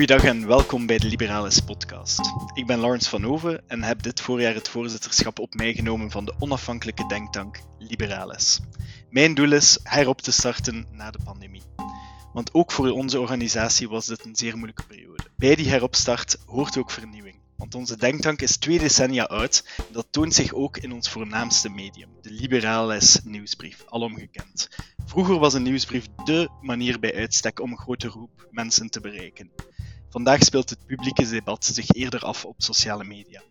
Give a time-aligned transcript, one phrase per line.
[0.00, 2.20] Goeiedag en welkom bij de Liberalis podcast.
[2.54, 6.24] Ik ben Lawrence van Oven en heb dit voorjaar het voorzitterschap op mij genomen van
[6.24, 8.60] de onafhankelijke denktank Liberalis.
[9.10, 11.62] Mijn doel is herop te starten na de pandemie.
[12.32, 15.22] Want ook voor onze organisatie was dit een zeer moeilijke periode.
[15.36, 17.36] Bij die heropstart hoort ook vernieuwing.
[17.56, 21.68] Want onze denktank is twee decennia oud en dat toont zich ook in ons voornaamste
[21.68, 24.68] medium, de Liberalis nieuwsbrief, alom gekend.
[25.04, 29.50] Vroeger was een nieuwsbrief dé manier bij uitstek om een grote groep mensen te bereiken.
[30.10, 33.42] Vandaag speelt het publieke debat zich eerder af op sociale media.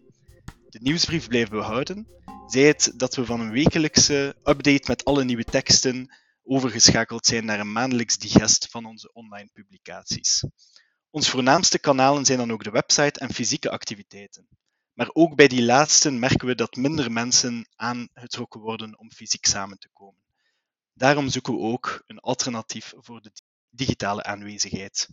[0.70, 2.08] De nieuwsbrief blijven we houden,
[2.48, 7.60] zij het dat we van een wekelijkse update met alle nieuwe teksten overgeschakeld zijn naar
[7.60, 10.44] een maandelijks digest van onze online publicaties.
[11.10, 14.48] Ons voornaamste kanalen zijn dan ook de website en fysieke activiteiten.
[14.94, 19.78] Maar ook bij die laatste merken we dat minder mensen aangetrokken worden om fysiek samen
[19.78, 20.24] te komen.
[20.94, 23.32] Daarom zoeken we ook een alternatief voor de
[23.70, 25.10] digitale aanwezigheid.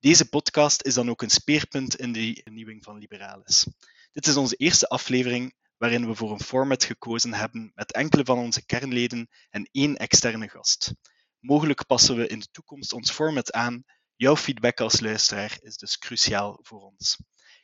[0.00, 3.66] Deze podcast is dan ook een speerpunt in de vernieuwing van Liberalis.
[4.12, 8.38] Dit is onze eerste aflevering waarin we voor een format gekozen hebben met enkele van
[8.38, 10.92] onze kernleden en één externe gast.
[11.38, 13.84] Mogelijk passen we in de toekomst ons format aan.
[14.16, 17.16] Jouw feedback als luisteraar is dus cruciaal voor ons.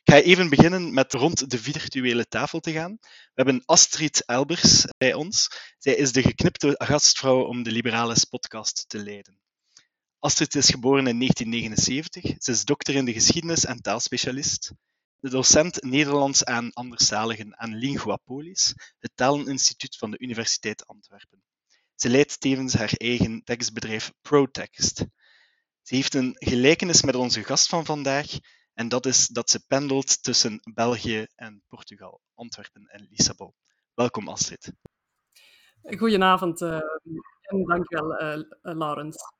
[0.03, 2.97] Ik ga even beginnen met rond de virtuele tafel te gaan.
[3.01, 5.47] We hebben Astrid Elbers bij ons.
[5.77, 9.46] Zij is de geknipte gastvrouw om de Liberalis podcast te leiden.
[10.27, 12.43] Astrid is geboren in 1979.
[12.43, 14.73] Ze is dokter in de geschiedenis en taalspecialist.
[15.19, 21.43] De docent Nederlands aan anderstaligen aan Linguapolis, het taleninstituut van de Universiteit Antwerpen.
[21.95, 24.97] Ze leidt tevens haar eigen tekstbedrijf ProText.
[25.81, 28.27] Ze heeft een gelijkenis met onze gast van vandaag,
[28.73, 33.53] en dat is dat ze pendelt tussen België en Portugal, Antwerpen en Lissabon.
[33.93, 34.71] Welkom Astrid.
[35.81, 36.79] Goedenavond uh,
[37.41, 39.35] en dankjewel, uh, Laurens.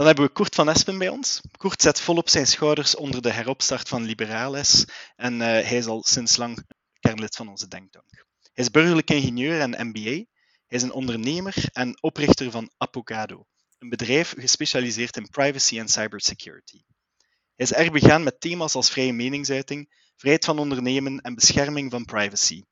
[0.00, 1.40] Dan hebben we Koert van Espen bij ons.
[1.56, 4.84] Koert zet volop zijn schouders onder de heropstart van Liberalis
[5.16, 6.64] en uh, hij is al sinds lang
[7.00, 8.04] kernlid van onze denktank.
[8.52, 10.10] Hij is burgerlijk ingenieur en MBA.
[10.10, 10.26] Hij
[10.66, 13.46] is een ondernemer en oprichter van Apogado,
[13.78, 16.82] een bedrijf gespecialiseerd in privacy en cybersecurity.
[17.56, 22.04] Hij is erg begaan met thema's als vrije meningsuiting, vrijheid van ondernemen en bescherming van
[22.04, 22.64] privacy.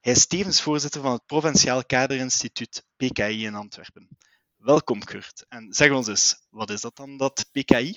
[0.00, 4.08] Hij is tevens voorzitter van het Provinciaal Kaderinstituut PKI in Antwerpen.
[4.60, 5.44] Welkom Kurt.
[5.48, 7.96] En zeg ons eens, wat is dat dan, dat PKI?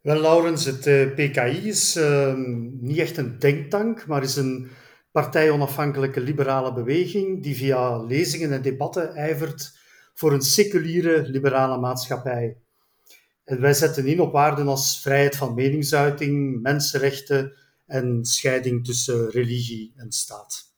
[0.00, 2.34] Wel, Laurens, het eh, PKI is uh,
[2.80, 4.70] niet echt een denktank, maar is een
[5.10, 9.78] partij-onafhankelijke liberale beweging die via lezingen en debatten ijvert
[10.14, 12.56] voor een seculiere liberale maatschappij.
[13.44, 17.56] En wij zetten in op waarden als vrijheid van meningsuiting, mensenrechten
[17.86, 20.69] en scheiding tussen religie en staat.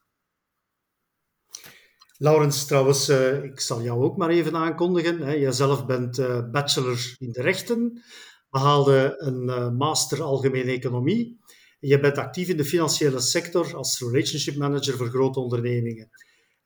[2.23, 5.41] Laurens, trouwens, uh, ik zal jou ook maar even aankondigen.
[5.41, 8.03] Jijzelf bent uh, bachelor in de rechten,
[8.51, 11.41] behaalde een uh, master algemene economie.
[11.81, 16.11] Je bent actief in de financiële sector als relationship manager voor grote ondernemingen.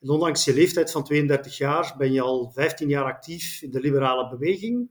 [0.00, 3.80] En ondanks je leeftijd van 32 jaar ben je al 15 jaar actief in de
[3.80, 4.90] liberale beweging.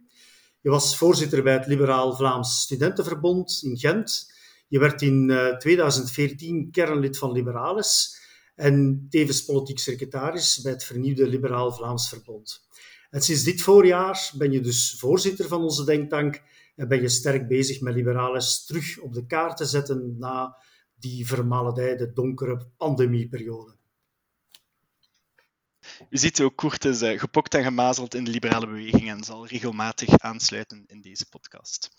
[0.61, 4.33] Je was voorzitter bij het Liberaal Vlaams Studentenverbond in Gent.
[4.67, 8.23] Je werd in 2014 kernlid van Liberalis
[8.55, 12.67] en tevens politiek secretaris bij het vernieuwde Liberaal Vlaams Verbond.
[13.09, 16.41] En sinds dit voorjaar ben je dus voorzitter van onze denktank
[16.75, 20.57] en ben je sterk bezig met Liberalis terug op de kaart te zetten na
[20.99, 23.74] die vermaledijde donkere pandemieperiode.
[26.09, 29.47] U ziet ook, Koert is uh, gepokt en gemazeld in de liberale beweging en zal
[29.47, 31.89] regelmatig aansluiten in deze podcast.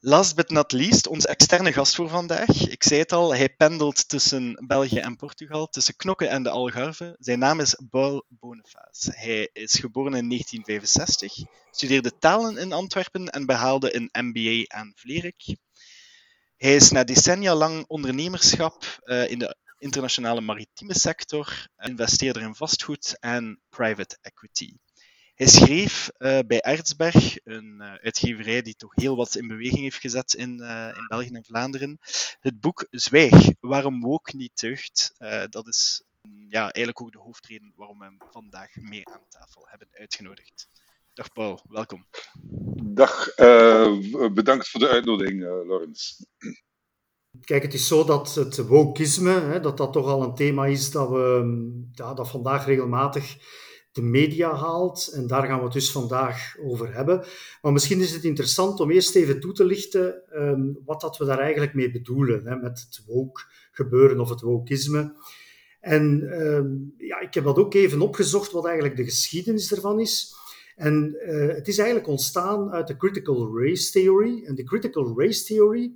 [0.00, 2.68] Last but not least, onze externe gast voor vandaag.
[2.68, 7.16] Ik zei het al, hij pendelt tussen België en Portugal, tussen Knokke en de Algarve.
[7.18, 9.12] Zijn naam is Paul Boniface.
[9.14, 11.34] Hij is geboren in 1965,
[11.70, 15.56] studeerde talen in Antwerpen en behaalde een MBA aan Vlerik.
[16.56, 23.16] Hij is na decennia lang ondernemerschap uh, in de internationale maritieme sector, investeerder in vastgoed
[23.20, 24.76] en private equity.
[25.34, 30.00] Hij schreef uh, bij Ertsberg, een uh, uitgeverij die toch heel wat in beweging heeft
[30.00, 31.98] gezet in, uh, in België en Vlaanderen,
[32.40, 35.14] het boek Zwijg, waarom woke niet tucht.
[35.50, 36.02] dat is
[36.48, 40.68] ja, eigenlijk ook de hoofdreden waarom we hem vandaag mee aan tafel hebben uitgenodigd.
[41.14, 42.06] Dag Paul, welkom.
[42.82, 43.34] Dag,
[44.34, 46.26] bedankt voor de uitnodiging, Laurens.
[47.44, 50.90] Kijk, het is zo dat het wokisme, hè, dat dat toch al een thema is
[50.90, 53.36] dat we ja, dat vandaag regelmatig
[53.92, 55.10] de media haalt.
[55.12, 57.24] En daar gaan we het dus vandaag over hebben.
[57.62, 61.24] Maar misschien is het interessant om eerst even toe te lichten um, wat dat we
[61.24, 65.14] daar eigenlijk mee bedoelen, hè, met het woke gebeuren of het wokisme.
[65.80, 70.34] En um, ja, ik heb dat ook even opgezocht, wat eigenlijk de geschiedenis ervan is.
[70.76, 74.44] En uh, het is eigenlijk ontstaan uit de critical race theory.
[74.44, 75.92] En de critical race theory,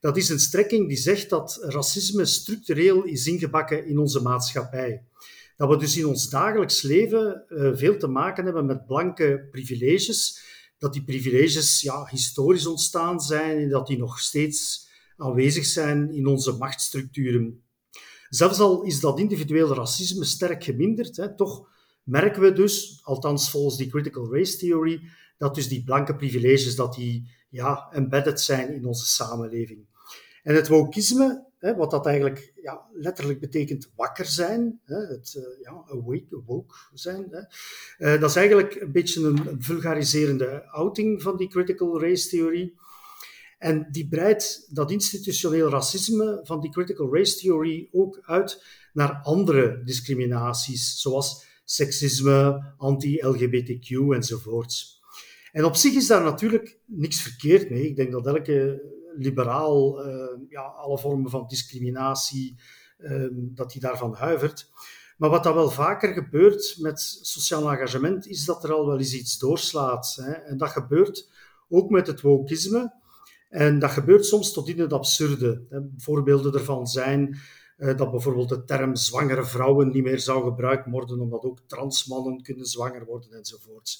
[0.00, 5.02] dat is een strekking die zegt dat racisme structureel is ingebakken in onze maatschappij.
[5.56, 10.48] Dat we dus in ons dagelijks leven uh, veel te maken hebben met blanke privileges.
[10.78, 16.26] Dat die privileges ja, historisch ontstaan zijn en dat die nog steeds aanwezig zijn in
[16.26, 17.62] onze machtsstructuren.
[18.28, 21.68] Zelfs al is dat individueel racisme sterk geminderd, hè, toch
[22.02, 25.00] merken we dus, althans volgens die critical race theory,
[25.38, 29.86] dat dus die blanke privileges dat die, ja, embedded zijn in onze samenleving.
[30.50, 31.44] En het wokisme,
[31.76, 37.46] wat dat eigenlijk ja, letterlijk betekent wakker zijn, het uh, ja, awake, woke zijn,
[37.98, 42.74] uh, dat is eigenlijk een beetje een vulgariserende outing van die critical race theorie.
[43.58, 49.82] En die breidt dat institutioneel racisme van die critical race theory ook uit naar andere
[49.84, 55.02] discriminaties, zoals seksisme, anti-LGBTQ enzovoorts.
[55.52, 57.88] En op zich is daar natuurlijk niks verkeerd mee.
[57.88, 58.82] Ik denk dat elke
[59.22, 62.56] liberaal uh, ja, alle vormen van discriminatie,
[62.98, 64.70] uh, dat hij daarvan huivert.
[65.16, 69.14] Maar wat dat wel vaker gebeurt met sociaal engagement, is dat er al wel eens
[69.14, 70.18] iets doorslaat.
[70.20, 70.32] Hè.
[70.32, 71.30] En dat gebeurt
[71.68, 72.92] ook met het wokisme.
[73.48, 75.62] En dat gebeurt soms tot in het absurde.
[75.96, 77.38] Voorbeelden ervan zijn
[77.80, 82.42] uh, dat bijvoorbeeld de term zwangere vrouwen niet meer zou gebruikt worden, omdat ook transmannen
[82.42, 83.98] kunnen zwanger worden enzovoort.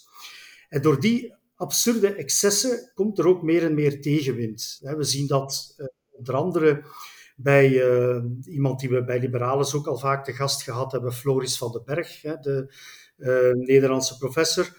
[0.69, 4.79] En door die absurde excessen komt er ook meer en meer tegenwind.
[4.81, 6.85] We zien dat uh, onder andere
[7.37, 11.59] bij uh, iemand die we bij Liberales ook al vaak te gast gehad hebben, Floris
[11.59, 12.75] van den Berg, de
[13.55, 14.77] Nederlandse professor.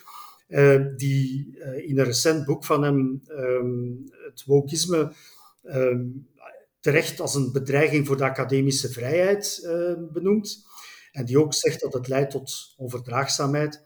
[0.95, 5.13] Die in een recent boek van hem um, het wokisme
[5.63, 6.27] um,
[6.79, 9.69] terecht als een bedreiging voor de academische vrijheid
[10.11, 10.65] benoemt.
[11.11, 13.83] En die ook zegt dat het leidt tot onverdraagzaamheid.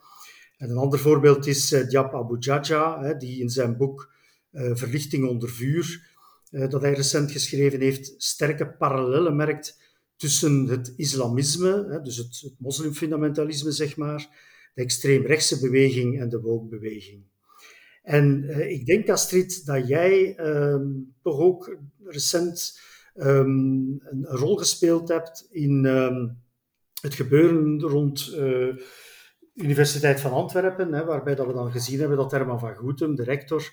[0.58, 4.14] En een ander voorbeeld is Diab Abu Jaja, die in zijn boek
[4.52, 6.14] Verlichting onder vuur,
[6.50, 9.84] dat hij recent geschreven heeft, sterke parallellen merkt
[10.16, 14.30] tussen het islamisme, dus het, moslimfundamentalisme, zeg maar,
[14.74, 17.24] de extreemrechtse beweging en de woke-beweging.
[18.04, 22.80] En ik denk, Astrid, dat jij um, toch ook recent
[23.16, 26.38] um, een rol gespeeld hebt in um,
[27.02, 28.36] het gebeuren rond
[29.56, 33.24] Universiteit van Antwerpen, hè, waarbij dat we dan gezien hebben dat Herman van Goetem, de
[33.24, 33.72] rector,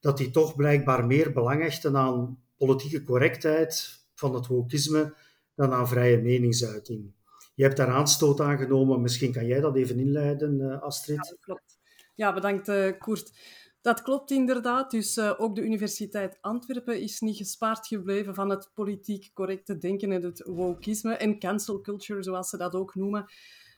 [0.00, 5.14] dat hij toch blijkbaar meer belang hechte aan politieke correctheid van het wokisme
[5.54, 7.14] dan aan vrije meningsuiting.
[7.54, 9.00] Je hebt daar aanstoot aan genomen.
[9.00, 11.16] Misschien kan jij dat even inleiden, uh, Astrid.
[11.16, 11.78] Ja, dat klopt.
[12.14, 13.32] Ja, bedankt, uh, Koert.
[13.80, 14.90] Dat klopt inderdaad.
[14.90, 20.12] Dus uh, ook de Universiteit Antwerpen is niet gespaard gebleven van het politiek correcte denken
[20.12, 23.26] en het wokisme en cancel culture, zoals ze dat ook noemen.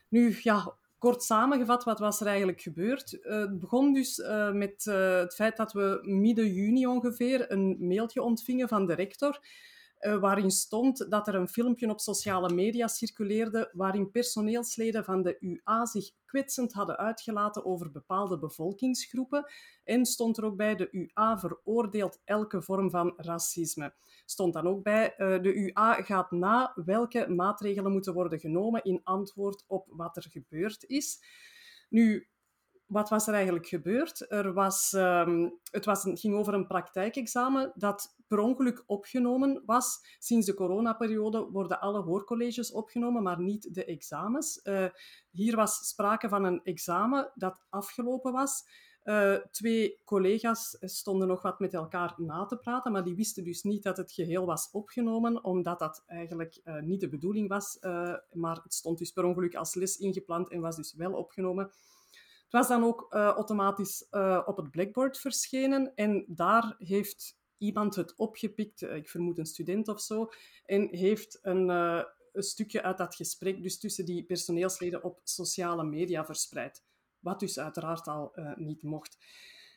[0.09, 3.19] Nu, ja, kort samengevat, wat was er eigenlijk gebeurd?
[3.23, 8.23] Uh, het begon dus uh, met het feit dat we midden juni ongeveer een mailtje
[8.23, 9.41] ontvingen van de rector
[10.01, 15.87] waarin stond dat er een filmpje op sociale media circuleerde waarin personeelsleden van de UA
[15.87, 19.45] zich kwetsend hadden uitgelaten over bepaalde bevolkingsgroepen.
[19.85, 23.95] En stond er ook bij, de UA veroordeelt elke vorm van racisme.
[24.25, 29.01] Stond dan ook bij, uh, de UA gaat na welke maatregelen moeten worden genomen in
[29.05, 31.19] antwoord op wat er gebeurd is.
[31.89, 32.29] Nu,
[32.87, 34.31] wat was er eigenlijk gebeurd?
[34.31, 40.17] Er was, um, het was, ging over een praktijkexamen dat per ongeluk opgenomen was.
[40.19, 44.61] Sinds de coronaperiode worden alle hoorcolleges opgenomen, maar niet de examens.
[44.65, 44.87] Uh,
[45.31, 48.65] hier was sprake van een examen dat afgelopen was.
[49.05, 53.63] Uh, twee collega's stonden nog wat met elkaar na te praten, maar die wisten dus
[53.63, 57.79] niet dat het geheel was opgenomen, omdat dat eigenlijk uh, niet de bedoeling was.
[58.33, 61.65] maar het stond dus per ongeluk als les ingepland en was dus wel opgenomen.
[61.65, 64.07] Het was dan ook automatisch
[64.45, 69.89] op het Blackboard verschenen en daar heeft iemand het opgepikt, uh, ik vermoed een student
[69.89, 70.31] of zo,
[70.65, 72.07] en heeft een, een,
[72.43, 76.85] stukje uit dat gesprek dus tussen die personeelsleden op sociale media verspreid.
[77.19, 79.19] Wat dus uiteraard al niet mocht.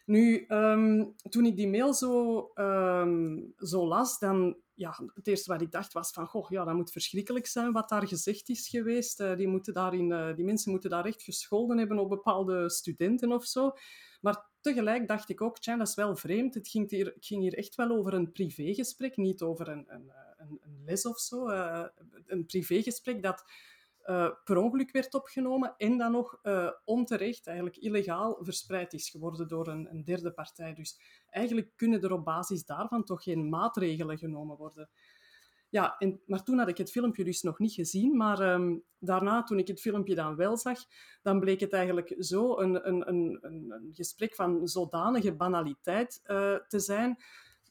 [0.05, 5.61] Nu, um, toen ik die mail zo, um, zo las, dan ja, het eerste wat
[5.61, 9.17] ik dacht was van, goh, ja, dat moet verschrikkelijk zijn wat daar gezegd is geweest.
[9.37, 13.71] Die, moeten daarin, die mensen moeten daar echt gescholden hebben op bepaalde studenten of zo.
[14.21, 16.53] Maar tegelijk dacht ik ook, tja, dat is wel vreemd.
[16.53, 20.59] Het ging hier, ging hier echt wel over een privégesprek, niet over een, een, een,
[20.61, 21.49] een les of zo.
[21.49, 21.85] Uh,
[22.25, 23.43] een privégesprek dat
[24.05, 29.47] uh, per ongeluk werd opgenomen en dan nog uh, onterecht, eigenlijk illegaal, verspreid is geworden
[29.47, 30.73] door een, een, derde partij.
[30.73, 30.99] Dus
[31.29, 34.89] eigenlijk kunnen er op basis daarvan toch geen maatregelen genomen worden.
[35.71, 38.17] Ja, en, maar toen had ik het filmpje dus nog niet gezien.
[38.17, 40.79] Maar ehm, daarna, toen ik het filmpje dan wel zag,
[41.21, 46.79] dan bleek het eigenlijk zo een, een, een, een gesprek van zodanige banaliteit uh, te
[46.79, 47.17] zijn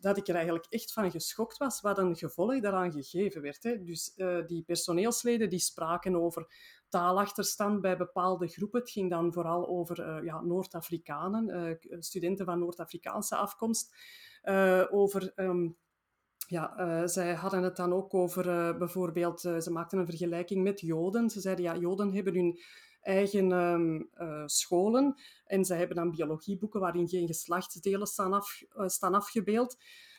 [0.01, 3.63] dat ik er eigenlijk echt van geschokt was wat een gevolg daaraan gegeven werd.
[3.63, 3.83] Hè.
[3.85, 6.47] Dus uh, die personeelsleden die spraken over
[6.89, 8.81] taalachterstand bij bepaalde groepen.
[8.81, 13.95] Het ging dan vooral over uh, ja, Noord-Afrikanen, studenten van Noord-Afrikaanse afkomst.
[14.91, 15.33] over...
[15.37, 15.77] Um,
[16.51, 21.31] ja, zij hadden het dan ook over bijvoorbeeld, ze maakten een vergelijking met Joden.
[21.31, 22.61] Ze zeiden, ja, Joden hebben hun
[23.01, 23.51] eigen
[24.15, 25.15] uh, scholen.
[25.45, 29.77] En zij hebben dan biologieboeken waarin geen geslachtsdelen staan, af, staan afgebeeld.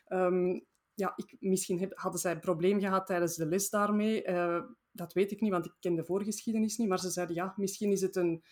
[0.08, 4.24] Um, ja, ik, misschien hadden zij een probleem gehad tijdens de les daarmee.
[4.92, 6.88] Dat weet ik niet, want ik ken de voorgeschiedenis niet.
[6.88, 8.44] Maar ze zeiden, ja, misschien is het een,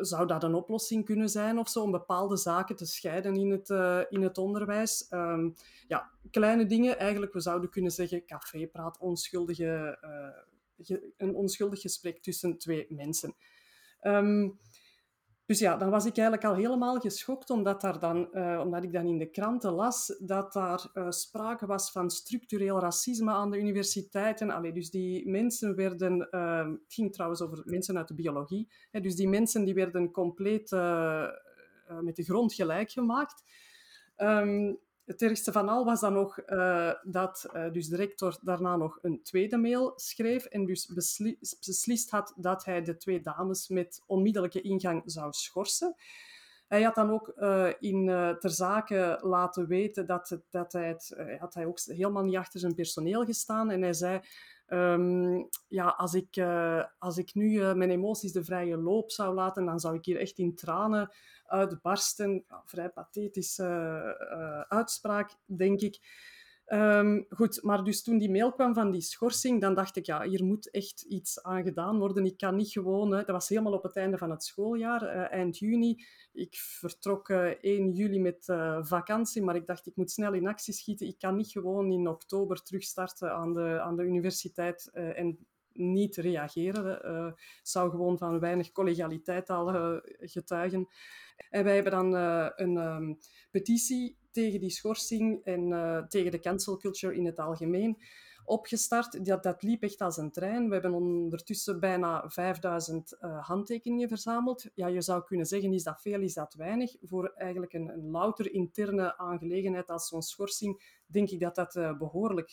[0.00, 3.68] zou dat een oplossing kunnen zijn of zo, om bepaalde zaken te scheiden in het,
[3.68, 5.06] uh, in het onderwijs.
[5.10, 5.54] Um,
[5.88, 6.98] ja, kleine dingen.
[6.98, 13.34] Eigenlijk, we zouden kunnen zeggen, cafépraat, onschuldige, uh, een onschuldig gesprek tussen twee mensen.
[14.02, 14.58] Um,
[15.50, 18.92] dus ja, dan was ik eigenlijk al helemaal geschokt, omdat, daar dan, uh, omdat ik
[18.92, 23.58] dan in de kranten las dat daar uh, sprake was van structureel racisme aan de
[23.58, 24.50] universiteiten.
[24.50, 29.00] Allee, dus die mensen werden, uh, het ging trouwens over mensen uit de biologie, hè,
[29.00, 31.28] dus die mensen die werden compleet eh,
[32.00, 33.44] met de grond gelijk gemaakt.
[34.16, 34.78] Um,
[35.10, 38.98] het ergste van al was dan nog uh, dat uh, dus de rector daarna nog
[39.02, 44.02] een tweede mail schreef en dus besli beslist had dat hij de twee dames met
[44.06, 45.94] onmiddellijke ingang zou schorsen.
[46.68, 48.06] Hij had dan ook uh, in
[48.38, 52.74] ter zake laten weten dat, dat hij het, had hij ook helemaal niet achter zijn
[52.74, 54.20] personeel gestaan en hij zei
[54.72, 59.34] Um, ja, als ik, uh, als ik nu uh, mijn emoties de vrije loop zou
[59.34, 61.10] laten, dan zou ik hier echt in tranen
[61.46, 62.44] uitbarsten.
[62.48, 63.64] Ja, vrij pathetische
[64.32, 65.98] uh, uitspraak, denk ik.
[66.72, 70.22] Um, goed, maar dus toen die mail kwam van die schorsing, dan dacht ik, ja,
[70.22, 72.24] hier moet echt iets aan gedaan worden.
[72.24, 73.10] Ik kan niet gewoon...
[73.10, 76.04] Hè, dat was helemaal op het einde van het schooljaar, uh, eind juni.
[76.32, 80.48] Ik vertrok uh, 1 juli met uh, vakantie, maar ik dacht, ik moet snel in
[80.48, 81.06] actie schieten.
[81.06, 87.00] Ik kan niet gewoon in oktober terugstarten aan de, aan de universiteit en niet reageren.
[87.04, 90.88] Uh, zou gewoon van weinig collegialiteit al getuigen.
[91.50, 92.14] En wij hebben dan
[92.56, 93.18] een um,
[93.50, 98.02] petitie tegen die schorsing en tegen de cancel culture in het algemeen
[98.44, 99.24] opgestart.
[99.24, 100.66] Dat, dat liep echt als een trein.
[100.66, 104.66] We hebben ondertussen bijna 5000 handtekeningen verzameld.
[104.74, 106.96] Ja, je zou kunnen zeggen, is dat veel, is dat weinig?
[107.02, 112.50] Voor eigenlijk een, een louter interne aangelegenheid als zo'n schorsing, denk ik dat dat behoorlijk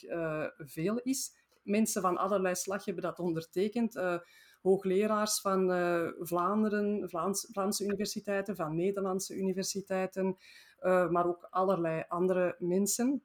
[0.58, 4.00] veel is mensen van allerlei slag hebben dat ondertekend.
[4.62, 5.68] Hoogleraars van
[6.20, 10.38] Vlaanderen, Vlaams, Vlaamse universiteiten, van Nederlandse universiteiten,
[10.82, 13.24] uh, maar ook allerlei andere mensen.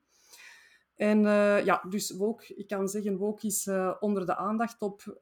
[0.95, 1.21] En
[1.65, 3.69] ja, dus woke, ik kan zeggen, woke is
[4.01, 5.19] onder de aandacht op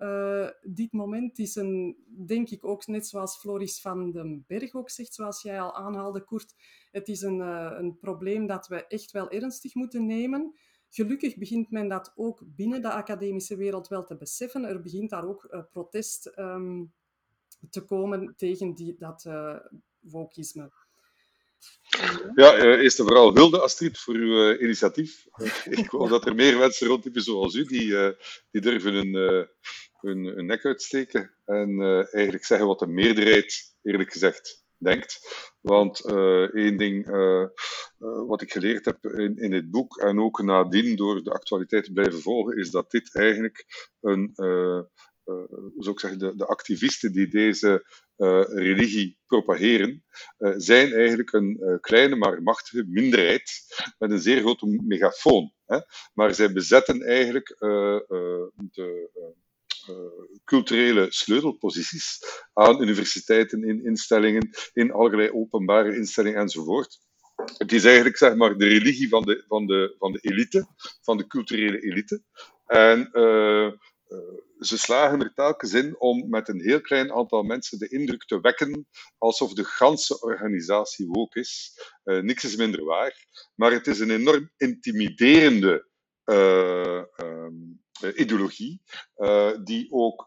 [0.62, 1.38] dit moment.
[1.38, 1.96] is een,
[2.26, 6.25] denk ik ook, net zoals Floris van den Berg ook zegt, zoals jij al aanhaalde,
[6.25, 6.54] Koert,
[6.90, 10.54] het is een, een probleem dat we echt wel ernstig moeten nemen.
[10.88, 14.64] Gelukkig begint men dat ook binnen de academische wereld wel te beseffen.
[14.64, 16.92] Er begint daar ook protest um,
[17.70, 19.28] te komen tegen die, dat
[20.00, 20.70] wokisme.
[22.35, 25.26] Ja, uh, eerst en vooral hulde Astrid voor uw initiatief.
[25.81, 28.17] ik hoop dat er meer mensen rondtypen zoals u die,
[28.50, 29.14] die durven hun,
[30.00, 35.21] hun, hun, nek uitsteken en eigenlijk zeggen wat de meerderheid, eerlijk gezegd, denkt.
[35.61, 36.05] Want
[36.55, 37.07] één ding
[37.99, 41.93] wat ik geleerd heb in, in het boek en ook nadien door de actualiteit te
[41.93, 43.67] blijven volgen, is dat dit eigenlijk
[44.00, 44.33] een,
[45.79, 47.85] zou ik zeggen, de, de activisten die deze
[48.55, 50.05] religie propageren,
[50.57, 53.50] zijn eigenlijk een kleine maar machtige minderheid
[53.99, 55.53] met een zeer grote megafoon.
[55.67, 55.79] Hè?
[56.15, 57.57] Maar zij bezetten eigenlijk
[58.55, 59.11] de
[59.89, 59.97] uh,
[60.45, 62.19] culturele sleutelposities
[62.53, 66.99] aan universiteiten, in instellingen, in allerlei openbare instellingen enzovoort.
[67.57, 70.67] Het is eigenlijk zeg maar, de religie van de, van, de, van de elite,
[71.03, 72.23] van de culturele elite.
[72.67, 73.73] En uh,
[74.09, 74.19] uh,
[74.61, 78.40] ze slagen er telkens in om met een heel klein aantal mensen de indruk te
[78.40, 78.87] wekken
[79.19, 81.79] alsof de ganse organisatie woke is.
[82.05, 85.88] Uh, niks is minder waar, maar het is een enorm intimiderende
[86.25, 88.83] um, uh, ideologie,
[89.17, 90.25] uh, die ook,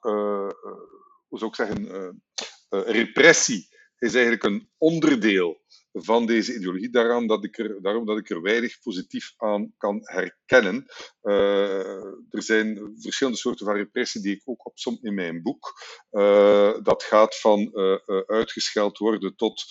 [1.27, 2.23] hoe zou ik zeggen,
[2.69, 5.62] repressie is eigenlijk een onderdeel
[5.93, 6.89] van deze ideologie.
[6.89, 10.85] Daarom dat ik er, daarom dat ik er weinig positief aan kan herkennen.
[11.23, 15.73] Uh, er zijn verschillende soorten van repressie die ik ook opsom in mijn boek.
[16.11, 19.63] Uh, dat gaat van uh, uitgescheld worden tot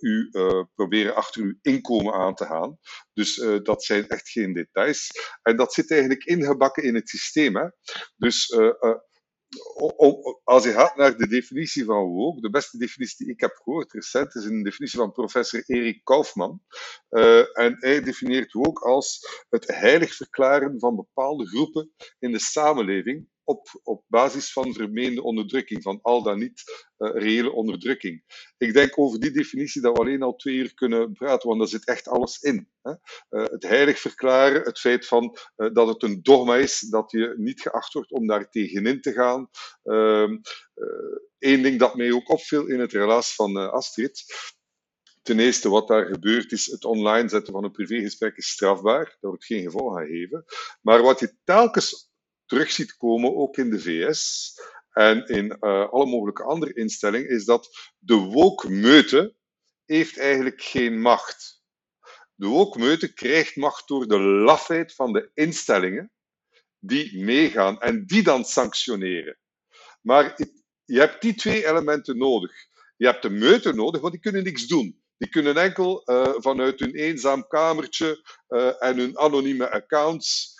[0.00, 0.30] u
[0.74, 2.78] proberen achter uw inkomen aan te gaan.
[3.12, 5.10] Dus dat zijn echt geen details.
[5.42, 7.72] En dat zit eigenlijk ingebakken in het systeem.
[8.16, 8.56] Dus
[10.44, 13.92] als je gaat naar de definitie van woke, de beste definitie die ik heb gehoord
[13.92, 16.62] recent is een definitie van professor Erik Kaufman.
[17.10, 23.28] Uh, en hij definieert woke als het heilig verklaren van bepaalde groepen in de samenleving
[23.44, 26.62] op, op basis van vermeende onderdrukking, van al dan niet
[26.98, 28.24] uh, reële onderdrukking.
[28.58, 31.68] Ik denk over die definitie dat we alleen al twee uur kunnen praten, want daar
[31.68, 32.68] zit echt alles in.
[32.82, 32.90] Hè?
[32.90, 37.34] Uh, het heilig verklaren, het feit van, uh, dat het een dogma is, dat je
[37.36, 39.48] niet geacht wordt om daar tegenin te gaan.
[39.82, 40.42] Eén
[41.38, 44.24] ehm, ding dat mij ook opviel in het relaas van Astrid,
[45.24, 49.04] Ten eerste, wat daar gebeurt is het online zetten van een privégesprek is strafbaar.
[49.04, 50.44] Daar wordt geen gevolg aan gegeven.
[50.80, 52.12] Maar wat je telkens
[52.46, 54.52] terug ziet komen, ook in de VS
[54.90, 59.34] en in uh, alle mogelijke andere instellingen, is dat de woke-meute
[59.84, 61.62] heeft eigenlijk geen macht.
[62.34, 66.12] De woke-meute krijgt macht door de lafheid van de instellingen
[66.78, 69.38] die meegaan en die dan sanctioneren.
[70.00, 70.38] Maar
[70.84, 72.52] je hebt die twee elementen nodig.
[72.96, 75.02] Je hebt de meute nodig, want die kunnen niks doen.
[75.16, 80.53] Die kunnen enkel uh, vanuit hun eenzaam kamertje uh, en hun anonieme accounts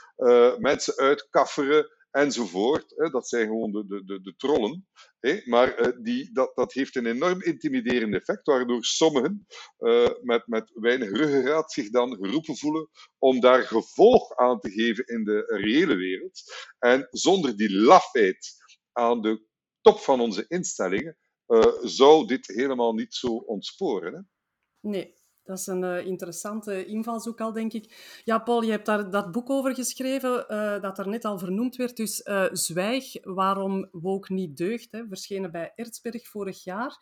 [0.59, 3.11] mensen uitkafferen enzovoort.
[3.13, 4.87] Dat zijn gewoon de, de, de, de trollen.
[5.45, 9.47] Maar uh, die, dat, dat heeft een enorm intimiderend effect, waardoor sommigen
[9.79, 15.07] uh, met, met weinig ruggengraat zich dan geroepen voelen om daar gevolg aan te geven
[15.07, 16.43] in de reële wereld.
[16.79, 18.55] En zonder die lafheid
[18.93, 19.45] aan de
[19.81, 21.19] top van onze instellingen
[21.83, 24.15] zou dit helemaal niet zo ontsporen.
[24.15, 24.21] Hè.
[24.91, 25.15] Nee,
[25.45, 28.21] dat is een uh, interessante invalshoek al, denk ik.
[28.25, 31.77] Ja, Paul, je hebt daar dat boek over geschreven, uh, dat er net al vernoemd
[31.77, 31.97] werd.
[31.97, 36.99] Dus uh, Zwijg, waarom woke niet deugt, hè, verschenen bij Erzberg vorig jaar.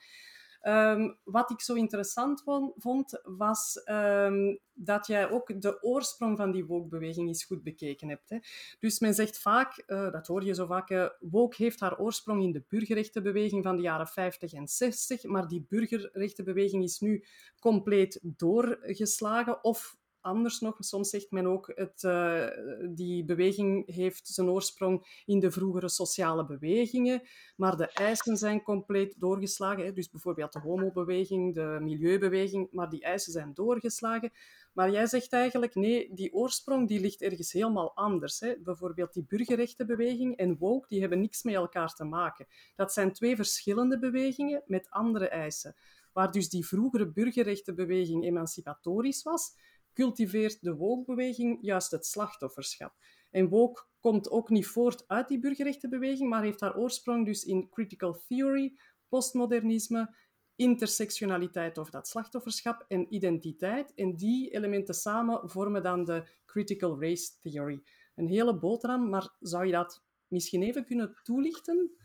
[0.62, 2.42] Um, wat ik zo interessant
[2.76, 8.30] vond, was um, dat jij ook de oorsprong van die woke-beweging eens goed bekeken hebt.
[8.30, 8.38] Hè.
[8.78, 12.42] Dus men zegt vaak, uh, dat hoor je zo vaak, uh, woke heeft haar oorsprong
[12.42, 17.24] in de burgerrechtenbeweging van de jaren 50 en 60, maar die burgerrechtenbeweging is nu
[17.58, 20.76] compleet doorgeslagen of anders nog.
[20.78, 22.46] Soms zegt men ook, het, uh,
[22.90, 27.22] die beweging heeft zijn oorsprong in de vroegere sociale bewegingen,
[27.56, 29.84] maar de eisen zijn compleet doorgeslagen.
[29.84, 29.92] Hè.
[29.92, 34.32] Dus bijvoorbeeld de homobeweging, de milieubeweging, maar die eisen zijn doorgeslagen.
[34.72, 38.40] Maar jij zegt eigenlijk, nee, die oorsprong die ligt ergens helemaal anders.
[38.40, 38.54] Hè.
[38.58, 42.46] Bijvoorbeeld die burgerrechtenbeweging en woke, die hebben niks met elkaar te maken.
[42.74, 45.76] Dat zijn twee verschillende bewegingen met andere eisen.
[46.12, 49.54] Waar dus die vroegere burgerrechtenbeweging emancipatorisch was,
[49.94, 52.94] cultiveert de woke-beweging juist het slachtofferschap.
[53.30, 57.68] En woke komt ook niet voort uit die burgerrechtenbeweging, maar heeft haar oorsprong dus in
[57.68, 58.76] critical theory,
[59.08, 60.14] postmodernisme,
[60.56, 63.94] intersectionaliteit of dat slachtofferschap en identiteit.
[63.94, 67.82] En die elementen samen vormen dan de critical race theory.
[68.14, 71.96] Een hele boterham, maar zou je dat misschien even kunnen toelichten?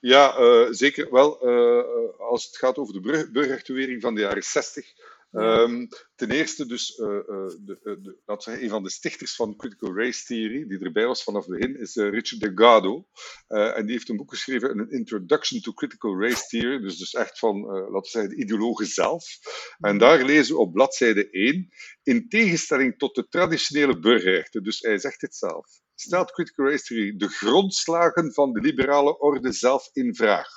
[0.00, 1.48] Ja, uh, zeker wel.
[1.48, 4.92] Uh, als het gaat over de burgerrechtenwering van de jaren 60,
[5.36, 9.56] Um, ten eerste dus, uh, uh, de, de, dat zeggen, een van de stichters van
[9.56, 13.06] Critical Race Theory, die erbij was vanaf het begin, is uh, Richard Delgado.
[13.46, 17.38] en die heeft een boek geschreven, een Introduction to Critical Race Theory, dus, dus echt
[17.38, 19.24] van, laten we zeggen, de ideologen zelf.
[19.78, 19.98] En mhm.
[19.98, 21.68] daar lezen we op bladzijde 1,
[22.02, 27.16] in tegenstelling tot de traditionele burgerrechten, dus hij zegt het zelf, stelt Critical Race Theory
[27.16, 30.48] de grondslagen van de liberale orde zelf in vraag.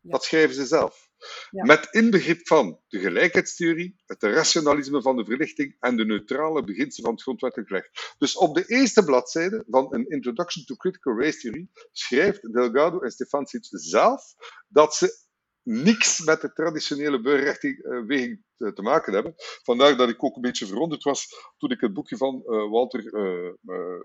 [0.00, 0.10] Ja.
[0.10, 1.09] Dat schrijven ze zelf.
[1.50, 7.12] Met inbegrip van de gelijkheidstheorie, het rationalisme van de verlichting en de neutrale beginselen van
[7.12, 8.14] het grondwettelijk recht.
[8.18, 13.10] Dus op de eerste bladzijde van een Introduction to Critical Race Theory schrijft Delgado en
[13.10, 14.34] Stefansic zelf
[14.68, 15.28] dat ze
[15.62, 19.34] niks met de traditionele burgerrechtenbeweging te, te maken hebben.
[19.62, 21.28] Vandaar dat ik ook een beetje verwonderd was
[21.58, 24.00] toen ik het boekje van uh, Walter uh,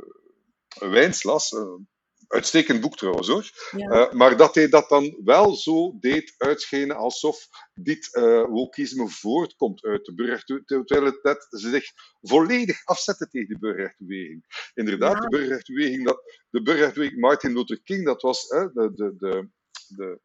[0.91, 1.51] Wijns las,
[2.27, 3.49] uitstekend boek trouwens hoor.
[3.71, 3.89] Ja.
[3.89, 9.83] Uh, maar dat hij dat dan wel zo deed uitschijnen alsof dit uh, wokisme voortkomt
[9.83, 11.85] uit de burgerrechten, terwijl het net zich
[12.21, 14.69] volledig afzetten tegen de burgerrechtenbeweging.
[14.73, 15.19] Inderdaad, ja.
[15.19, 19.49] de burgerrechtenbeweging, dat, de burgerrechtenbeweging Martin Luther King, dat was de, de, de,
[19.87, 20.19] de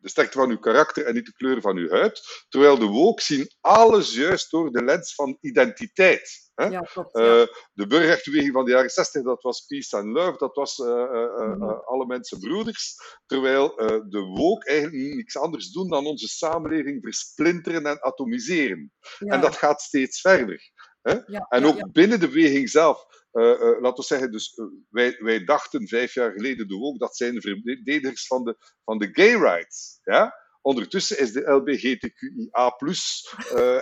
[0.00, 2.44] de sterkte van uw karakter en niet de kleur van uw huid.
[2.48, 6.49] Terwijl de woke zien alles juist door de lens van identiteit.
[6.60, 6.66] Hè?
[6.66, 7.16] Ja, klopt.
[7.16, 7.46] Uh, ja.
[7.72, 11.38] de burgerrechtenbeweging van de jaren 60, dat was peace and love, dat was uh, uh,
[11.50, 11.62] Mhm.
[11.64, 12.96] alle mensen broeders.
[13.26, 13.74] Terwijl
[14.08, 18.92] de woke eigenlijk niks anders doen dan onze samenleving versplinteren en atomiseren.
[19.18, 20.70] Ja, En dat gaat steeds verder.
[21.02, 21.14] Hè?
[21.48, 23.04] En ook binnen de beweging zelf.
[23.32, 27.40] Laten we zeggen, dus, wij, wij dachten vijf jaar geleden de ook dat zijn de
[27.40, 29.98] verdedigers van de, van de gay rights.
[30.02, 30.34] Ja?
[30.62, 32.76] Ondertussen is de LBGTQIA,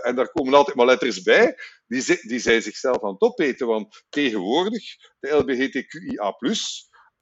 [0.03, 3.67] en daar komen altijd maar letters bij, die, die zijn zichzelf aan het opeten.
[3.67, 4.85] Want tegenwoordig,
[5.21, 6.37] de LBGTQIA,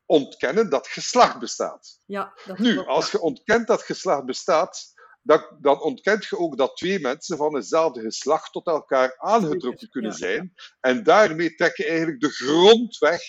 [0.07, 1.99] ontkennen dat geslacht bestaat.
[2.07, 6.57] Ja, dat Nu, klopt, als je ontkent dat geslacht bestaat, dan, dan ontkent je ook
[6.57, 10.55] dat twee mensen van hetzelfde geslacht tot elkaar aangetrokken kunnen zijn.
[10.81, 13.23] En daarmee trek je eigenlijk de grond weg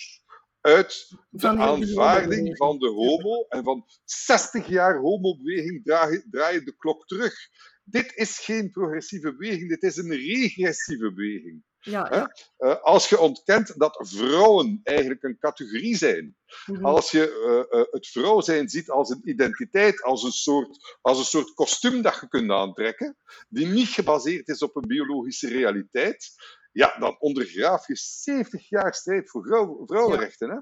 [0.68, 3.46] uit de aanvaarding van de homo.
[3.48, 7.34] En van 60 jaar homobeweging draai, draai je de klok terug.
[7.84, 11.62] Dit is geen progressieve beweging, dit is een regressieve beweging.
[11.80, 12.32] Ja.
[12.58, 16.84] Uh, als je ontkent dat vrouwen eigenlijk een categorie zijn, Mhm.
[16.84, 21.18] als je uh, uh, het vrouw zijn ziet als een identiteit, als een, soort, als
[21.18, 23.16] een soort kostuum dat je kunt aantrekken,
[23.48, 26.34] die niet gebaseerd is op een biologische realiteit,
[26.78, 30.50] ja, dan ondergraaf je 70 jaar strijd voor vrouw, vrouwenrechten.
[30.50, 30.56] Hè?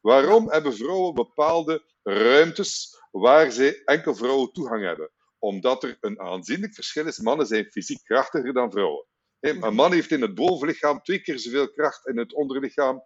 [0.00, 5.10] Waarom hebben vrouwen bepaalde ruimtes waar ze enkel vrouwen toegang hebben?
[5.38, 7.18] Omdat er een aanzienlijk verschil is.
[7.18, 9.06] Mannen zijn fysiek krachtiger dan vrouwen.
[9.40, 13.04] Een man heeft in het bovenlichaam twee keer zoveel kracht en in het onderlichaam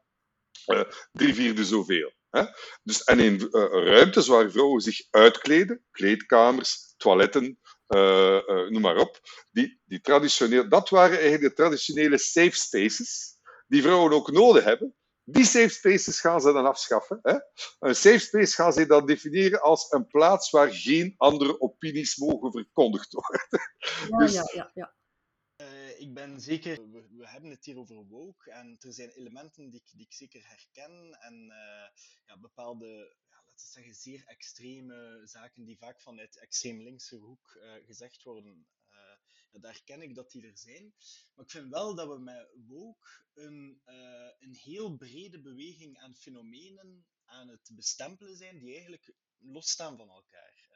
[0.66, 2.12] uh, drie vierde zoveel.
[2.31, 2.44] Hè?
[2.83, 7.60] Dus, en in uh, ruimtes waar vrouwen zich uitkleden, kleedkamers, toiletten,
[8.68, 13.38] noem maar op, die, die traditioneel, dat waren eigenlijk de traditionele safe spaces
[13.70, 14.94] die vrouwen ook nodig hebben.
[15.24, 17.18] Die safe spaces gaan ze dan afschaffen.
[17.22, 17.38] Hè?
[17.79, 22.53] Een safe space gaan ze dan definiëren als een plaats waar geen andere opinies mogen
[22.53, 23.46] verkondigd worden.
[24.09, 24.94] Ja, dus, ja, ja, ja.
[25.61, 29.70] Uh, ik ben zeker, we, we, hebben het hier over woke en er zijn elementen
[29.70, 33.16] die ik, die ik zeker herken en uh, ja, bepaalde,
[33.62, 38.66] we zeggen, zeer extreme zaken die vaak vanuit extreem linkse hoek uh, gezegd worden.
[39.53, 40.94] Ja, daar herken ik dat die er zijn.
[41.35, 43.83] Maar ik vind wel dat we met woke een,
[44.38, 50.68] een heel brede beweging aan fenomenen aan het bestempelen zijn die eigenlijk losstaan van elkaar.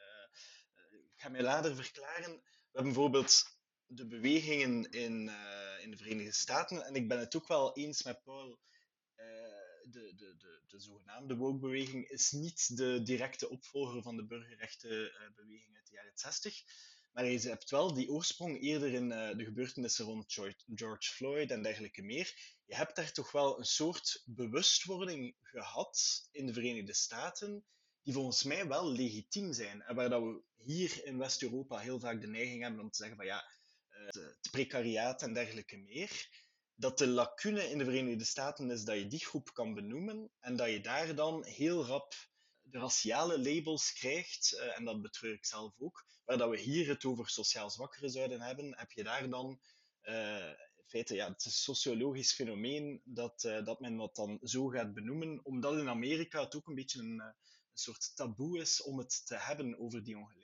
[0.91, 2.33] Ik ga mij later verklaren.
[2.35, 3.45] We hebben bijvoorbeeld
[3.87, 5.29] de bewegingen in,
[5.81, 6.85] in de Verenigde Staten.
[6.85, 8.59] En ik ben het ook wel eens met Paul.
[9.91, 15.87] De, de, de, de zogenaamde woke-beweging is niet de directe opvolger van de burgerrechtenbeweging uit
[15.87, 16.63] de jaren 60.
[17.13, 20.33] Maar je hebt wel die oorsprong eerder in uh, de gebeurtenissen rond
[20.75, 22.59] George Floyd en dergelijke meer.
[22.65, 27.65] Je hebt daar toch wel een soort bewustwording gehad in de Verenigde Staten,
[28.03, 29.83] die volgens mij wel legitiem zijn.
[29.83, 33.17] En waar dat we hier in West-Europa heel vaak de neiging hebben om te zeggen
[33.17, 33.45] van ja,
[33.91, 36.29] het precariaat en dergelijke meer,
[36.75, 40.57] dat de lacune in de Verenigde Staten is dat je die groep kan benoemen en
[40.57, 42.15] dat je daar dan heel rap
[42.61, 46.89] de raciale labels krijgt, uh, en dat betreur ik zelf ook, waar dat we hier
[46.89, 49.61] het over sociaal zwakkeren zouden hebben, heb je daar dan
[50.03, 54.39] uh, in feite, ja, het is een sociologisch fenomeen dat, uh, dat men dat dan
[54.43, 57.35] zo gaat benoemen, omdat in Amerika het ook een beetje een, een
[57.73, 60.44] soort taboe is om het te hebben over die ongelijkheid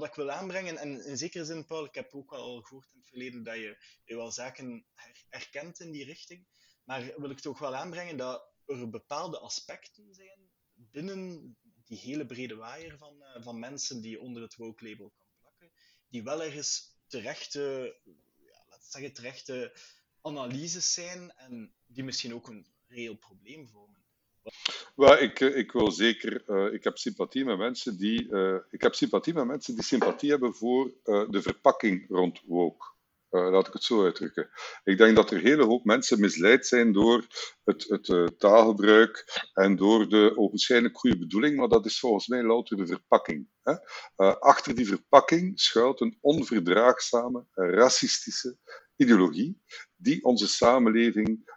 [0.00, 2.98] wat ik wil aanbrengen, en in zekere zin, Paul, ik heb ook al gehoord in
[2.98, 6.46] het verleden dat je, wel zaken her, herkent in die richting,
[6.84, 12.54] maar wil ik toch wel aanbrengen dat er bepaalde aspecten zijn binnen die hele brede
[12.54, 15.72] waaier van, uh, van mensen die je onder het woke-label kan plakken,
[16.08, 17.96] die wel ergens terechte,
[18.36, 19.76] ja, laten zeggen, terechte
[20.20, 24.03] analyses zijn en die misschien ook een reëel probleem vormen.
[24.94, 28.94] Well, ik, ik wil zeker, uh, ik heb sympathie met mensen die, uh, ik heb
[28.94, 32.92] sympathie met mensen die sympathie hebben voor de verpakking rond woke.
[33.30, 34.50] laat ik het zo uitdrukken.
[34.84, 37.26] Ik denk dat er een hele hoop mensen misleid zijn door
[37.64, 42.76] het, het taalgebruik en door de ogenschijnlijk goede bedoeling, maar dat is volgens mij louter
[42.76, 43.48] de verpakking.
[43.62, 43.74] Hè?
[44.38, 48.56] achter die verpakking schuilt een onverdraagzame, racistische
[48.96, 49.62] ideologie
[49.96, 51.52] die onze samenleving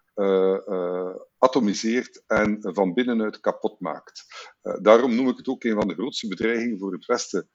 [1.38, 4.26] atomiseert en van binnenuit kapot maakt.
[4.64, 7.50] Uh, daarom noem ik het ook een van de grootste bedreigingen voor het Westen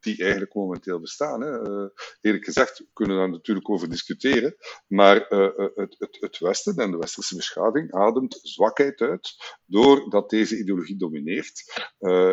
[0.00, 1.40] die eigenlijk momenteel bestaan.
[1.40, 1.70] Hè.
[1.70, 1.88] Uh,
[2.20, 6.90] eerlijk gezegd, we kunnen daar natuurlijk over discussiëren, maar uh, het, het, het, Westen en
[6.90, 9.36] de westerse beschaving ademt zwakheid uit
[9.66, 11.88] doordat deze ideologie domineert.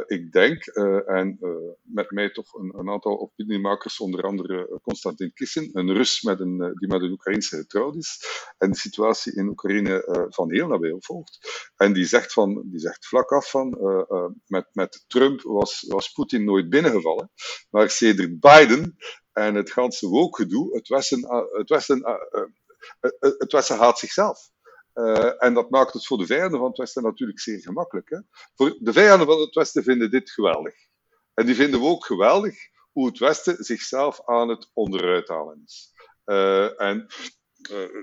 [0.07, 0.65] Ik denk,
[1.05, 1.37] en
[1.81, 6.57] met mij toch een, een, aantal opiniemakers, onder andere Konstantin Kissen, een Rus met een,
[6.57, 8.19] die met een Oekraïnse getrouwd is,
[8.57, 11.39] en de situatie in Oekraïne van heel nabij opvolgt.
[11.75, 13.69] En die zegt, van, die zegt vlak af van,
[14.45, 17.31] met, met Trump was, was Poetin nooit binnengevallen.
[17.69, 18.97] Maar sedert Biden
[19.31, 22.41] en het ganse woke-gedoe, het Westen, eh, het, Westen, eh,
[22.99, 24.49] eh, het Westen haat zichzelf.
[25.37, 28.09] En dat maakt het voor de vijanden van het Westen natuurlijk zeer gemakkelijk.
[28.09, 28.19] Hè?
[28.55, 30.73] Voor de vijanden van het Westen vinden dit geweldig.
[31.33, 32.55] En die vinden we ook geweldig
[32.91, 35.93] hoe het Westen zichzelf aan het onderuit halen is.
[36.77, 37.07] En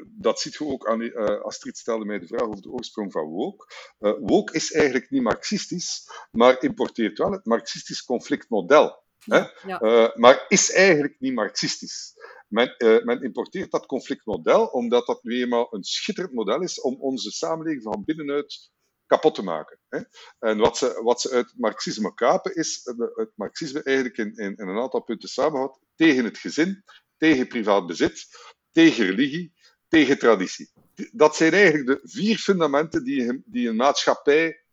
[0.06, 3.24] dat ziet je ook aan, uh, Astrid stelde mij de vraag over de oorsprong van
[3.24, 3.66] woke.
[4.00, 9.03] Uh, woke is eigenlijk niet marxistisch, maar importeert wel het marxistisch conflictmodel.
[9.24, 9.44] Hè?
[9.66, 10.12] Ja.
[10.14, 12.12] maar is eigenlijk niet marxistisch.
[12.48, 17.30] Men, men, importeert dat conflictmodel omdat dat nu eenmaal een schitterend model is om onze
[17.30, 18.72] samenleving van binnenuit
[19.06, 19.78] kapot te maken.
[19.88, 20.00] Hè?
[20.38, 22.80] En wat ze, wat ze uit het marxisme kapen is
[23.16, 26.84] het marxisme eigenlijk in, in, in een aantal punten samenvat tegen het gezin,
[27.16, 28.26] tegen privaat bezit,
[28.72, 29.52] tegen religie,
[29.88, 30.72] tegen traditie.
[31.12, 34.64] Dat zijn eigenlijk de vier fundamenten die, die een maatschappij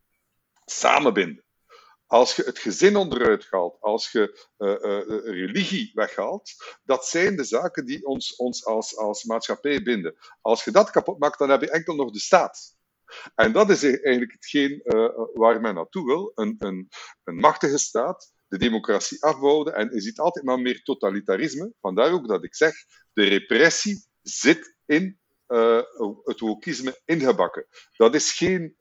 [0.65, 1.43] samenbinden.
[2.11, 6.51] Als je het gezin onderuit haalt, als je uh, uh, religie weghaalt,
[6.83, 10.15] dat zijn de zaken die ons, ons als, als maatschappij binden.
[10.41, 12.75] Als je dat kapot maakt, dan heb je enkel nog de staat.
[13.35, 14.81] En dat is eigenlijk hetgeen
[15.33, 16.31] waar men naartoe wil.
[16.35, 16.89] Een, een,
[17.23, 19.73] een machtige staat, de democratie afbouwen.
[19.73, 21.73] En je ziet altijd maar meer totalitarisme.
[21.81, 22.73] Vandaar ook dat ik zeg,
[23.13, 25.81] de repressie zit in uh,
[26.23, 27.67] het wokisme ingebakken.
[27.97, 28.75] Dat is geen.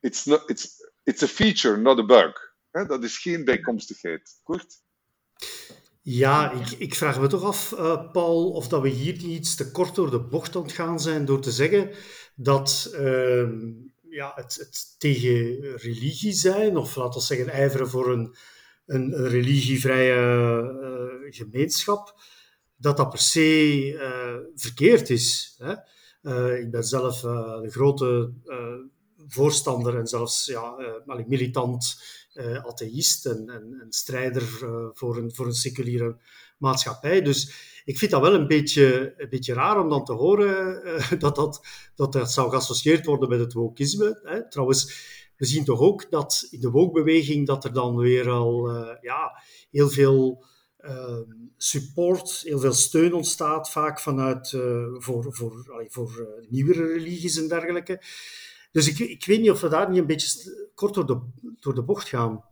[0.00, 2.48] It's, not, it's, it's a feature, not a bug.
[2.70, 4.40] Dat is geen bijkomstigheid.
[4.42, 4.82] Kort?
[6.02, 9.54] Ja, ik, ik, vraag me toch af, uh, Paul, of dat we hier niet iets
[9.54, 11.90] te kort door de bocht ontgaan zijn door te zeggen
[12.34, 13.48] dat uh,
[14.08, 18.34] ja, het, het, tegen religie zijn, of laten we zeggen ijveren voor een,
[18.86, 20.14] een, religievrije
[21.22, 22.20] uh, gemeenschap,
[22.76, 25.56] dat dat per se uh, verkeerd is.
[25.58, 25.72] Hè?
[26.58, 28.32] Ik ben zelf een grote
[29.28, 30.74] voorstander en zelfs ja,
[31.26, 32.02] militant
[32.62, 34.42] atheïst en, en, en strijder
[34.94, 36.16] voor, een, voor een seculiere
[36.58, 37.22] maatschappij.
[37.22, 37.52] Dus
[37.84, 40.82] ik vind dat wel een beetje, een beetje raar om dan te horen
[41.18, 44.20] dat, dat, dat dat zou geassocieerd worden met het wokisme.
[44.22, 44.48] Hè?
[44.48, 49.42] Trouwens, we zien toch ook dat in de wokbeweging dat er dan weer al ja,
[49.70, 50.44] heel veel
[50.80, 57.36] Ehm, support, heel veel steun ontstaat, vaak vanuit uh, voor, voor, voor uh, nieuwere religies
[57.36, 58.02] en dergelijke.
[58.70, 61.20] Dus ik, ik weet niet of we daar niet een beetje kort door de,
[61.60, 62.48] door de bocht gaan.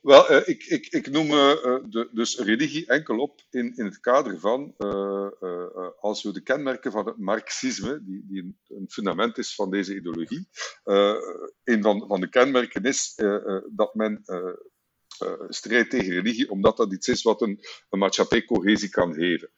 [0.00, 4.40] Wel, uh, ik, ik, ik noem de, dus religie enkel op in, in het kader
[4.40, 4.74] van,
[6.00, 10.48] als we de kenmerken van het marxisme, die, die een fundament is van deze ideologie,
[11.64, 13.14] een van, van de kenmerken is
[13.70, 14.22] dat men
[15.48, 19.50] strijd tegen religie, omdat dat iets is wat een, een cohesie kan geven.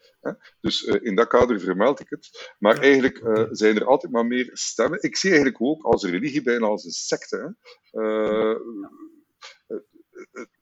[0.61, 2.55] Dus uh, in dat kader vermeld ik het.
[2.59, 5.03] Maar eigenlijk uh, zijn er altijd maar meer stemmen.
[5.03, 7.57] Ik zie eigenlijk ook als religie bijna als een secte.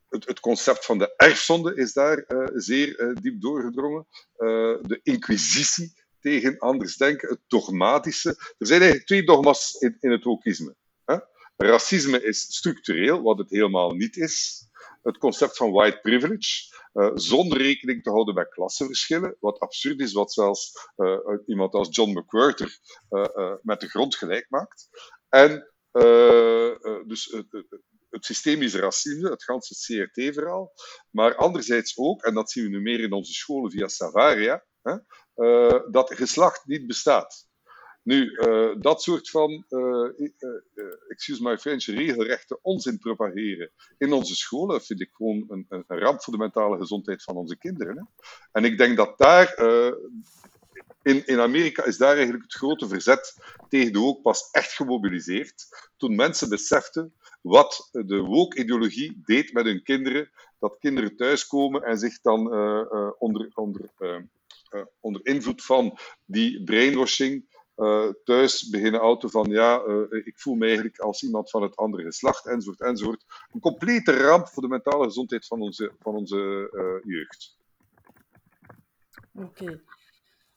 [0.09, 4.07] Het, het, concept van de erfzonde is daar zeer diep doorgedrongen.
[4.83, 8.29] de inquisitie tegen anders denken, het dogmatische.
[8.59, 10.77] Er zijn eigenlijk twee dogma's in, in het wokisme.
[11.57, 14.69] Racisme is structureel, wat het helemaal niet is
[15.05, 20.13] het concept van white privilege, uh, zonder rekening te houden met klassenverschillen, wat absurd is,
[20.13, 22.79] wat zelfs uh, iemand als John McWhorter
[23.11, 24.89] uh, met de grond gelijk maakt.
[25.29, 25.69] En
[27.07, 27.37] dus
[28.11, 30.73] het systemisch racisme, het ganse CRT-verhaal,
[31.11, 34.97] maar anderzijds ook, en dat zien we nu meer in onze scholen via Savaria, hè,
[35.91, 37.44] dat geslacht niet bestaat.
[38.05, 44.35] Nu, uh, dat soort van, uh, uh, excuse my French, regelrechte onzin propageren in onze
[44.35, 47.97] scholen vind ik gewoon een, een, ramp voor de mentale gezondheid van onze kinderen.
[47.97, 48.03] Hè?
[48.53, 49.59] En ik denk dat daar,
[51.03, 53.39] in, in Amerika is daar eigenlijk het grote verzet
[53.69, 55.67] tegen de woke pas echt gemobiliseerd.
[55.97, 60.31] Toen mensen beseften wat de woke-ideologie deed met hun kinderen.
[60.59, 62.39] Dat kinderen thuiskomen en zich dan
[63.19, 63.91] onder, onder,
[65.01, 70.67] onder invloed van die brainwashing uh, thuis beginnen auto van ja, uh, ik voel me
[70.67, 73.25] eigenlijk als iemand van het andere geslacht, enzovoort, enzovoort.
[73.53, 77.57] Een complete ramp voor de mentale gezondheid van onze, van onze uh, jeugd.
[79.33, 79.83] Oké.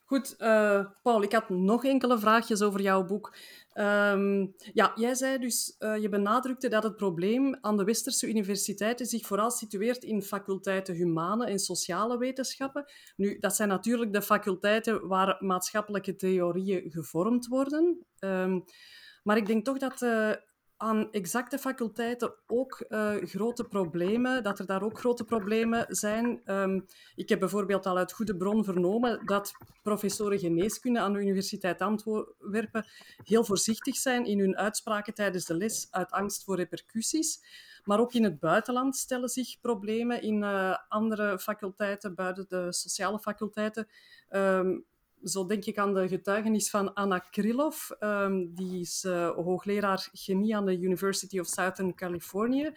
[0.10, 3.36] Goed, uh, Paul, ik had nog enkele vraagjes over jouw boek.
[3.74, 9.06] Um, ja, jij zei dus, uh, je benadrukte dat het probleem aan de westerse universiteiten
[9.06, 12.86] zich vooral situeert in faculteiten humane en sociale wetenschappen.
[13.16, 18.06] Nu, dat zijn natuurlijk de faculteiten waar maatschappelijke theorieën gevormd worden.
[18.20, 18.64] Um,
[19.24, 20.32] maar ik denk toch dat uh,
[20.78, 26.42] aan exacte faculteiten ook uh, grote problemen, dat er daar ook grote problemen zijn.
[26.46, 26.86] Um,
[27.16, 29.52] ik heb bijvoorbeeld al uit goede bron vernomen dat
[29.84, 32.86] professoren geneeskunde aan de Universiteit Antwerpen
[33.24, 37.40] heel voorzichtig zijn in hun uitspraken tijdens de les uit angst voor repercussies.
[37.84, 43.20] Maar ook in het buitenland stellen zich problemen in uh, andere faculteiten, buiten de sociale
[43.20, 43.88] faculteiten.
[44.30, 44.86] Um,
[45.24, 47.90] zo denk ik aan de getuigenis van Anna Krylov.
[48.00, 52.74] Um, die is uh, hoogleraar chemie aan de University of Southern California.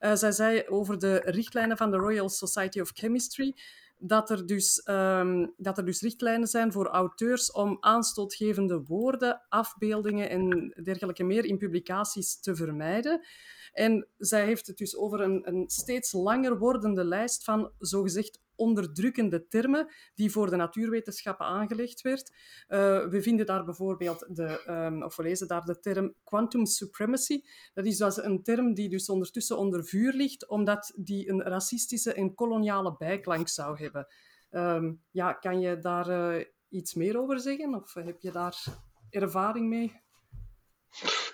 [0.00, 3.56] Uh, zij zei over de richtlijnen van de Royal Society of Chemistry
[3.98, 10.30] dat er, dus, um, dat er dus richtlijnen zijn voor auteurs om aanstootgevende woorden, afbeeldingen
[10.30, 13.26] en dergelijke meer in publicaties te vermijden.
[13.72, 19.48] En zij heeft het dus over een, een steeds langer wordende lijst van zogezegd onderdrukkende
[19.48, 22.30] termen die voor de natuurwetenschappen aangelegd werd.
[22.68, 27.42] Uh, we vinden daar bijvoorbeeld de, um, of we lezen daar de term quantum supremacy.
[27.74, 32.12] Dat is dus een term die dus ondertussen onder vuur ligt, omdat die een racistische
[32.12, 34.06] en koloniale bijklank zou hebben.
[34.50, 37.74] Um, ja, kan je daar uh, iets meer over zeggen?
[37.74, 38.64] Of heb je daar
[39.10, 39.92] ervaring mee?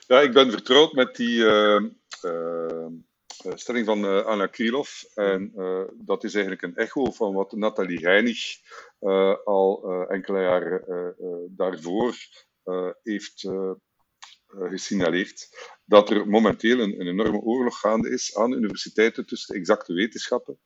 [0.06, 1.80] Ja, ik ben vertrouwd met die uh,
[3.54, 4.50] stelling van uh, Anna.
[5.14, 5.52] En
[5.94, 8.38] dat is eigenlijk een echo van wat Nathalie Reinig
[9.44, 11.14] al enkele jaren
[11.56, 12.14] daarvoor
[13.02, 13.48] heeft
[14.48, 15.48] gesignaleerd.
[15.84, 20.58] Dat er momenteel een, een, enorme oorlog gaande is aan universiteiten tussen de exacte wetenschappen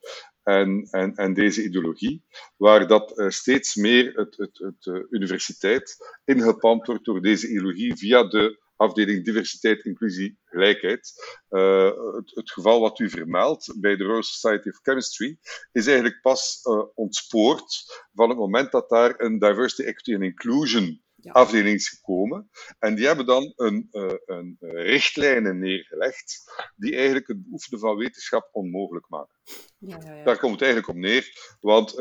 [0.42, 2.24] en, en, en deze ideologie,
[2.56, 8.66] waar dat steeds meer het, het, het universiteit ingepand wordt door deze ideologie via de
[8.78, 11.12] afdeling diversiteit, inclusie, gelijkheid.
[11.50, 15.38] Uh, het, het, geval wat u vermeldt bij de Royal Society of Chemistry
[15.72, 21.02] is eigenlijk pas uh, ontspoord van het moment dat daar een diversity, equity en inclusion
[21.14, 21.32] ja.
[21.32, 22.50] afdeling is gekomen.
[22.78, 28.48] En die hebben dan een, uh, een richtlijnen neergelegd die eigenlijk het beoefenen van wetenschap
[28.52, 29.36] onmogelijk maken.
[29.78, 31.96] Ja, ja, daar komt het eigenlijk op neer, want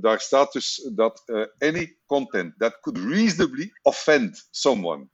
[0.00, 1.24] daar staat dus dat
[1.58, 5.08] any content that could reasonably offend someone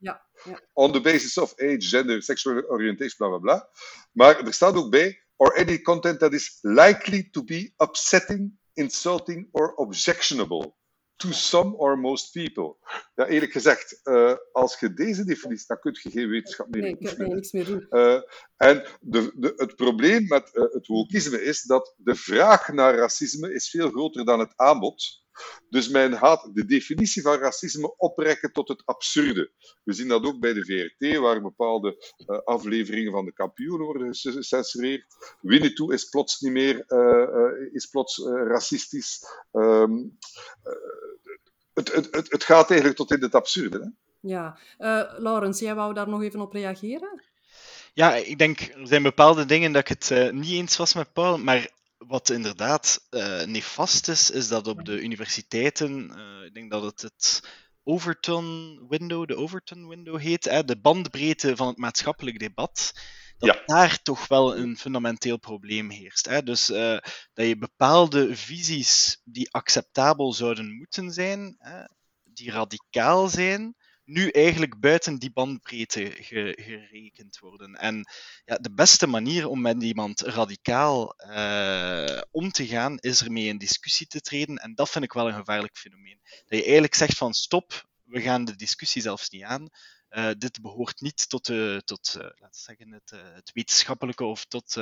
[0.73, 3.69] On the basis of age, gender, sexual orientation, bla bla bla.
[4.11, 9.47] Maar er staat ook bij, or any content that is likely to be upsetting, insulting
[9.51, 10.75] or objectionable
[11.17, 12.77] to some or most people.
[13.15, 16.97] Ja, eerlijk gezegd, uh, als je deze definitie, dan kun je geen wetenschap meer doen.
[16.99, 17.87] Nee, niks meer doen.
[17.89, 18.21] Uh,
[18.57, 23.53] en de, de, het probleem met uh, het wokisme is dat de vraag naar racisme
[23.53, 25.23] is veel groter dan het aanbod.
[25.69, 29.51] Dus men gaat de definitie van racisme oprekken tot het absurde.
[29.83, 34.15] We zien dat ook bij de VRT, waar bepaalde uh, afleveringen van de kampioenen worden
[34.15, 35.05] gecensureerd.
[35.41, 39.23] Winnetou is plots niet meer uh, is plots racistisch.
[39.51, 40.17] Um,
[41.73, 43.79] het, het, het, het, gaat eigenlijk tot in het absurde.
[43.79, 43.89] Hè?
[44.19, 44.57] Ja,
[45.17, 47.23] Laurens, jij wou daar nog even op reageren?
[47.95, 51.37] Ja, ik denk, er zijn bepaalde dingen dat ik het niet eens was met Paul,
[51.37, 56.83] maar wat inderdaad uh, nefast is, is dat op de universiteiten, uh, ik denk dat
[56.83, 57.49] het het
[57.83, 62.93] Overton window, de Overton window heet, hè, de bandbreedte van het maatschappelijk debat,
[63.37, 63.61] dat ja.
[63.65, 66.25] daar toch wel een fundamenteel probleem heerst.
[66.25, 66.43] Hè.
[66.43, 66.97] Dus uh,
[67.33, 71.83] dat je bepaalde visies die acceptabel zouden moeten zijn, hè,
[72.23, 73.75] die radicaal zijn,
[74.05, 77.75] nu eigenlijk buiten die bandbreedte ge, gerekend worden.
[77.75, 78.07] En
[78.45, 83.57] ja, de beste manier om met iemand radicaal uh, om te gaan, is ermee in
[83.57, 84.57] discussie te treden.
[84.57, 86.19] En dat vind ik wel een gevaarlijk fenomeen.
[86.23, 89.69] Dat je eigenlijk zegt van stop, we gaan de discussie zelfs niet aan.
[90.09, 94.73] Uh, dit behoort niet tot, uh, tot uh, laten zeggen, het, het, wetenschappelijke of tot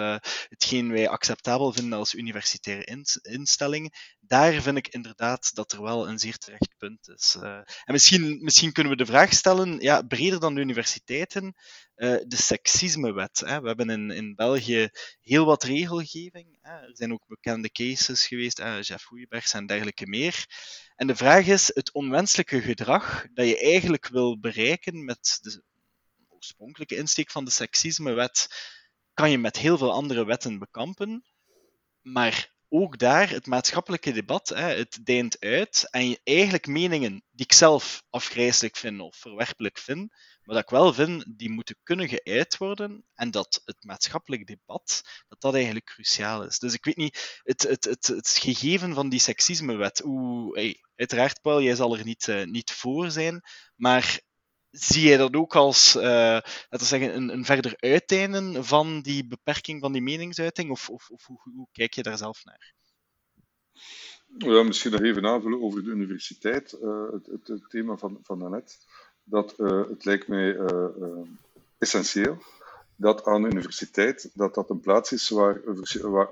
[0.50, 4.18] hetgeen wij acceptabel vinden als universitaire in, instelling.
[4.28, 7.36] Daar vind ik inderdaad dat er wel een zeer terecht punt is.
[7.40, 11.56] en misschien, misschien kunnen we de vraag stellen, ja, breder dan de universiteiten,
[11.96, 13.40] de seksismewet.
[13.46, 13.62] Hè.
[13.62, 14.90] We hebben in, in België
[15.22, 16.58] heel wat regelgeving.
[16.62, 16.72] Hè.
[16.72, 20.46] Er zijn ook bekende cases geweest, Jeff Hoeibergs en dergelijke meer.
[20.96, 25.64] En de vraag is het onwenselijke gedrag dat je eigenlijk wil bereiken met de
[26.30, 28.48] oorspronkelijke insteek van de seksismewet,
[29.14, 31.26] kan je met heel veel andere wetten bekampen.
[32.02, 35.88] Maar ook daar het maatschappelijke debat, hè, het deint uit.
[35.90, 40.12] En eigenlijk meningen die ik zelf afgrijzelijk vind of verwerpelijk vind,
[40.44, 43.06] maar dat ik wel vind, die moeten kunnen geuit worden.
[43.14, 46.60] En dat het maatschappelijk debat, dat dat eigenlijk cruciaal is.
[46.60, 51.42] Dus ik weet niet, het, het, het, het gegeven van die seksismewet, hoe, hey, uiteraard
[51.42, 53.42] Paul, jij zal er niet, uh, niet voor zijn,
[53.76, 54.22] maar
[54.74, 59.28] zie je dat ook als uh, laten we zeggen, een, een verder uiteinden van die
[59.28, 60.72] beperking van die meningsuiting?
[60.72, 62.74] Of, of, of hoe, hoe, kijk je daar zelf naar?
[64.38, 68.78] Ja, misschien nog even aanvullen over de universiteit, uh, het, het, thema van, van daarnet.
[69.24, 70.58] Dat uh, het lijkt mij
[71.78, 72.44] essentieel
[72.96, 75.62] dat aan de universiteit dat dat een plaats is waar,
[76.02, 76.32] waar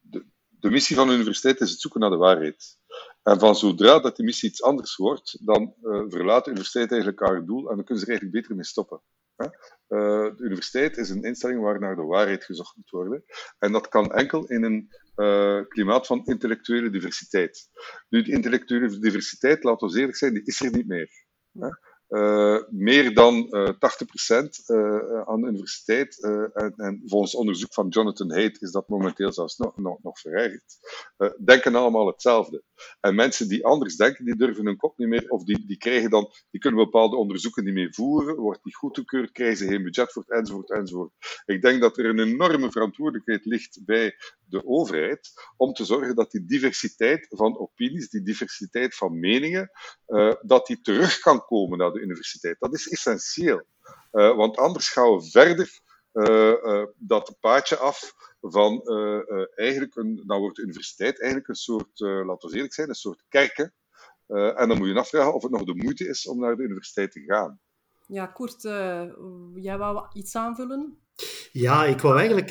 [0.00, 2.78] de, de missie van de universiteit is het zoeken naar de waarheid.
[3.22, 7.20] En van zodra dat die missie iets anders wordt, dan uh, verlaat de universiteit eigenlijk
[7.20, 9.02] haar doel en dan kunnen ze er eigenlijk beter mee stoppen.
[9.36, 9.44] Hè?
[9.44, 13.24] Uh, de universiteit is een instelling waar naar de waarheid gezocht moet worden.
[13.58, 17.68] En dat kan enkel in een uh, klimaat van intellectuele diversiteit.
[18.08, 21.10] Nu, die intellectuele diversiteit, laten we eerlijk zijn, die is er niet meer.
[21.52, 21.68] Hè?
[22.12, 23.72] Uh, meer dan uh, 80%
[24.66, 26.22] uh, aan de universiteit.
[26.52, 30.78] En, en, volgens onderzoek van Jonathan Haidt is dat momenteel zelfs nog, nog, nog verergerd.
[31.44, 32.62] denken allemaal hetzelfde.
[33.00, 36.10] En mensen die anders denken, die durven hun kop niet meer, of die, die krijgen
[36.10, 40.12] dan, die kunnen bepaalde onderzoeken niet meer voeren, wordt niet goedgekeurd, krijgen ze geen budget
[40.12, 41.12] voor, enzovoort, enzovoort.
[41.44, 46.30] Ik denk dat er een enorme verantwoordelijkheid ligt bij de overheid om te zorgen dat
[46.30, 49.70] die diversiteit van opinies, die diversiteit van meningen,
[50.42, 52.56] dat die terug kan komen naar de universiteit.
[52.58, 53.62] Dat is essentieel.
[54.12, 55.80] Uh, want anders gaan we verder
[56.12, 58.82] uh, dat paadje af van
[59.54, 63.24] eigenlijk een, dan wordt de universiteit eigenlijk een soort, laten we eerlijk zijn, een soort
[63.28, 63.74] kerken.
[64.26, 67.12] en dan moet je afvragen of het nog de moeite is om naar de universiteit
[67.12, 67.60] te gaan.
[68.06, 68.62] Ja, Koert,
[69.54, 70.98] jij wou iets aanvullen?
[71.52, 72.50] Ja, ik wou eigenlijk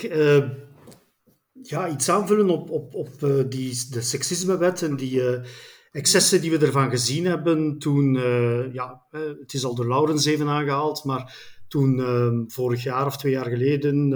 [1.64, 5.44] ja, iets aanvullen op, op, op uh, die, de seksismewet en die uh,
[5.92, 9.06] excessen die we ervan gezien hebben toen, uh, ja,
[9.40, 11.38] het is al door Laurens even aangehaald, maar
[11.68, 14.10] toen ehm, vorig jaar of twee jaar geleden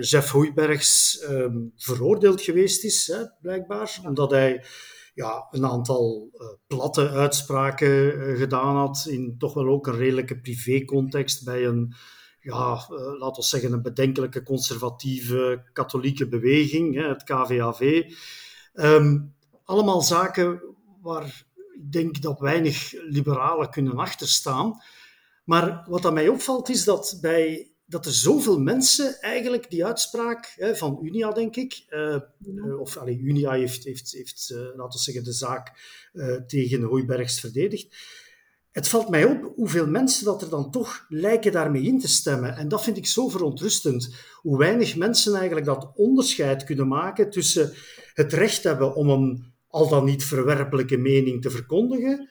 [0.00, 4.64] Jeff Hoeibergs ehm, veroordeeld geweest is, hè, blijkbaar, omdat hij
[5.14, 6.30] ja, een aantal
[6.66, 11.94] platte uitspraken gedaan had in toch wel ook een redelijke privécontext bij een
[12.42, 18.02] ja, uh, laten we zeggen, een bedenkelijke conservatieve katholieke beweging, hè, het KVAV.
[18.74, 19.34] Um,
[19.64, 20.62] allemaal zaken
[21.00, 21.44] waar
[21.74, 24.82] ik denk dat weinig liberalen kunnen achterstaan.
[25.44, 30.54] Maar wat aan mij opvalt is dat, bij, dat er zoveel mensen eigenlijk die uitspraak
[30.56, 35.04] hè, van Unia, denk ik, uh, uh, of allee, Unia heeft, heeft, heeft laten we
[35.04, 35.72] zeggen, de zaak
[36.46, 37.94] tegen Hooibergs verdedigd
[38.72, 42.56] het valt mij op hoeveel mensen dat er dan toch lijken daarmee in te stemmen.
[42.56, 44.14] En dat vind ik zo verontrustend.
[44.34, 47.72] Hoe weinig mensen eigenlijk dat onderscheid kunnen maken tussen
[48.14, 52.28] het recht hebben om een al dan niet verwerpelijke mening te verkondigen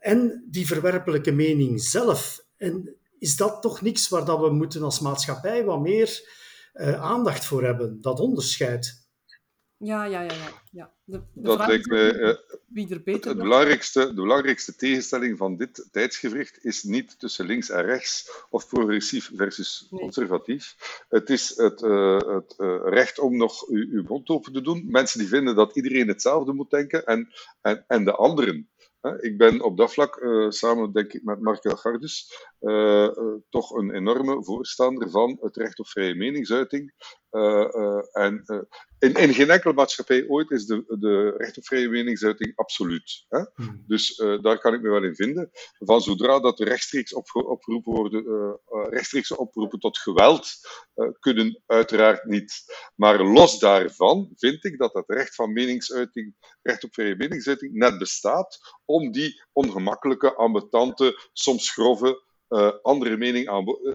[0.00, 2.44] en die verwerpelijke mening zelf.
[2.56, 6.20] En is dat toch niks waar dat we moeten als maatschappij wat meer
[6.74, 9.01] uh, aandacht voor hebben, dat onderscheid?
[9.84, 10.32] Ja, ja, ja.
[10.32, 10.52] ja.
[10.70, 10.92] ja.
[11.04, 12.18] De, de dat lijkt me.
[12.18, 17.46] Uh, wie er beter het belangrijkste, de belangrijkste tegenstelling van dit tijdsgevricht is niet tussen
[17.46, 20.00] links en rechts of progressief versus nee.
[20.00, 20.76] conservatief.
[21.08, 24.84] Het is het, uh, het uh, recht om nog uw, uw mond open te doen.
[24.86, 27.28] Mensen die vinden dat iedereen hetzelfde moet denken en,
[27.60, 28.70] en, en de anderen.
[29.20, 33.70] Ik ben op dat vlak, uh, samen denk ik met Mark Gardus, uh, uh, toch
[33.70, 36.92] een enorme voorstander van het recht op vrije meningsuiting.
[38.12, 38.44] en
[38.98, 43.24] in, in, geen enkele maatschappij ooit is de, de recht op vrije meningsuiting absoluut.
[43.28, 43.44] Hè?
[43.54, 43.84] Hmm.
[43.86, 45.50] Dus daar kan ik me wel in vinden.
[45.78, 48.24] Van zodra dat er rechtstreeks op, opgeroepen worden,
[48.90, 50.50] rechtstreeks oproepen tot geweld,
[51.18, 52.52] kunnen uiteraard niet.
[52.94, 57.98] Maar los daarvan vind ik dat het recht van meningsuiting, recht op vrije meningsuiting, net
[57.98, 63.64] bestaat om die ongemakkelijke, ambetante, soms grove, uh, andere mening aan.
[63.68, 63.94] Uh,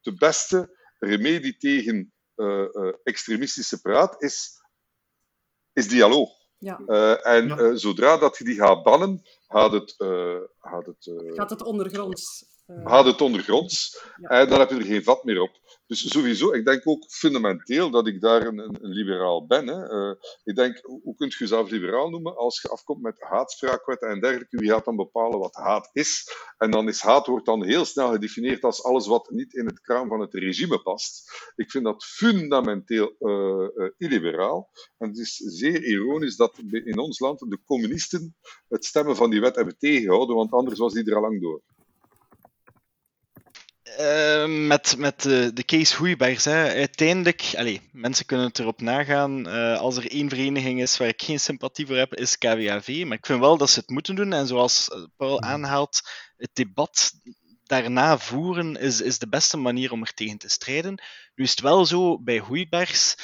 [0.00, 2.66] de beste remedie tegen uh,
[3.02, 4.62] extremistische praat is,
[5.72, 6.30] is dialoog.
[6.58, 6.78] Ja.
[7.16, 7.74] en ja.
[7.76, 9.94] zodra dat je die gaat bannen, gaat het,
[10.58, 12.51] gaat het, gaat het ondergronds
[12.84, 15.60] Haal het ondergronds en dan heb je er geen vat meer op.
[15.86, 19.66] Dus sowieso, ik denk ook fundamenteel dat ik daar een, een, een liberaal ben.
[19.66, 19.90] Hè.
[19.90, 20.14] Uh,
[20.44, 24.56] ik denk, hoe kunt je jezelf liberaal noemen als je afkomt met haatspraakwetten en dergelijke?
[24.56, 26.28] Wie gaat dan bepalen wat haat is?
[26.58, 29.80] En dan is haat wordt dan heel snel gedefinieerd als alles wat niet in het
[29.80, 31.32] kraam van het regime past.
[31.56, 34.70] Ik vind dat fundamenteel uh, uh, illiberaal.
[34.98, 38.36] En het is zeer ironisch dat in ons land de communisten
[38.68, 41.62] het stemmen van die wet hebben tegengehouden, want anders was die er al lang door
[44.00, 46.44] Uh, met, met de, de case Hoeibergs.
[46.44, 46.68] Hè.
[46.74, 49.48] Uiteindelijk, allez, mensen kunnen het erop nagaan.
[49.48, 53.04] Uh, als er één vereniging is waar ik geen sympathie voor heb, is KWAV.
[53.06, 54.32] Maar ik vind wel dat ze het moeten doen.
[54.32, 55.44] En zoals Paul mhm.
[55.44, 56.00] aanhaalt,
[56.36, 57.12] het debat
[57.64, 61.02] daarna voeren is, is de beste manier om er tegen te strijden.
[61.34, 63.16] Nu is het wel zo bij Hoeibergs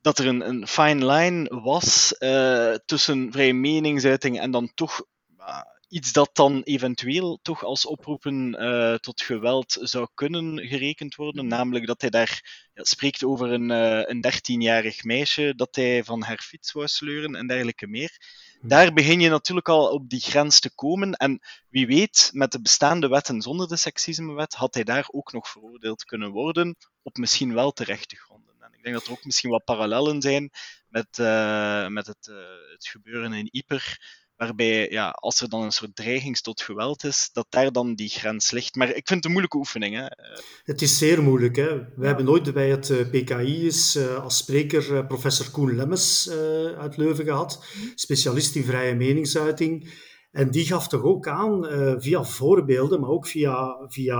[0.00, 5.04] dat er een, een fine line was uh, tussen vrije meningsuiting en dan toch
[5.38, 5.60] uh,
[5.94, 11.46] iets dat dan eventueel toch als oproepen uh, tot geweld zou kunnen gerekend worden.
[11.46, 13.70] Namelijk dat hij daar ja, spreekt over een,
[14.10, 18.16] een 13-jarig meisje dat hij van haar fiets wou sleuren en dergelijke meer.
[18.60, 21.12] Daar begin je natuurlijk al op die grens te komen.
[21.12, 25.48] En wie weet, met de bestaande wetten zonder de seksismewet, had hij daar ook nog
[25.48, 29.64] veroordeeld kunnen worden op misschien wel terechte gronden ik denk dat er ook misschien wat
[29.64, 30.50] parallellen zijn
[30.88, 32.36] met, uh, met het, uh,
[32.72, 33.98] het gebeuren in Yper.
[34.36, 38.08] Waarbij, ja, als er dan een soort dreiging tot geweld is, dat daar dan die
[38.08, 38.74] grens ligt.
[38.74, 39.94] Maar ik vind het een moeilijke oefening.
[39.94, 40.06] Hè.
[40.64, 41.56] Het is zeer moeilijk.
[41.56, 41.78] Hè.
[41.96, 46.30] We hebben nooit bij het eh, PKI is, als spreker professor Koen Lemmens
[46.78, 47.64] uit Leuven gehad,
[47.94, 49.92] specialist in vrije meningsuiting.
[50.30, 51.66] En die gaf toch ook aan,
[52.00, 54.16] via voorbeelden, maar ook via, via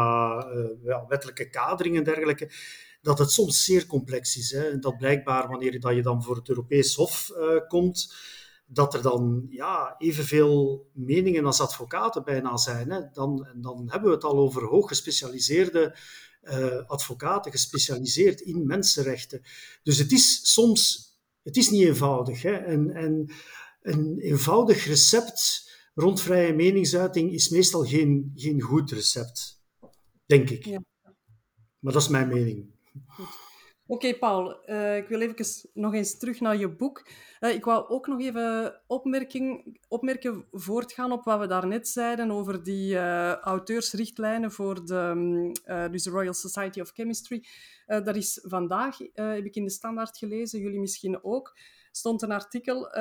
[0.84, 2.50] ja, wettelijke kadering en dergelijke,
[3.04, 4.50] dat het soms zeer complex is.
[4.50, 4.70] Hè.
[4.70, 8.14] En dat blijkbaar, wanneer dat je dan voor het Europees Hof uh, komt,
[8.66, 12.90] dat er dan ja, evenveel meningen als advocaten bijna zijn.
[12.90, 13.00] Hè.
[13.12, 15.96] Dan, dan hebben we het al over hooggespecialiseerde
[16.42, 19.42] uh, advocaten, gespecialiseerd in mensenrechten.
[19.82, 21.12] Dus het is soms
[21.44, 22.42] het is niet eenvoudig.
[22.42, 22.52] Hè.
[22.52, 23.30] En, en
[23.82, 29.62] een eenvoudig recept rond vrije meningsuiting is meestal geen, geen goed recept,
[30.26, 30.64] denk ik.
[30.64, 30.84] Ja.
[31.78, 32.72] Maar dat is mijn mening.
[33.86, 37.06] Oké, Paul, uh, ik wil even nog eens terug naar je boek.
[37.40, 42.62] Uh, ik wou ook nog even opmerking, opmerken, voortgaan op wat we daarnet zeiden over
[42.62, 45.52] die uh, auteursrichtlijnen voor de, um,
[45.90, 47.44] dus de Royal Society of Chemistry.
[47.86, 51.58] dat is vandaag, heb ik in de standaard gelezen, jullie misschien ook,
[51.90, 52.94] stond een artikel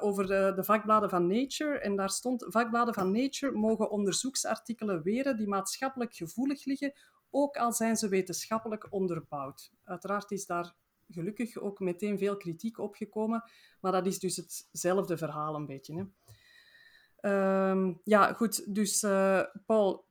[0.00, 1.78] over de, de, vakbladen van Nature.
[1.78, 6.92] En daar stond, vakbladen van Nature mogen onderzoeksartikelen weren die maatschappelijk gevoelig liggen
[7.30, 9.70] ook al zijn ze wetenschappelijk onderbouwd.
[9.84, 10.74] Uiteraard is daar
[11.08, 13.42] gelukkig ook meteen veel kritiek op gekomen,
[13.80, 15.94] maar dat is dus hetzelfde verhaal een beetje.
[15.94, 17.70] Hè.
[17.70, 18.74] Um, ja, goed.
[18.74, 20.07] Dus uh, Paul,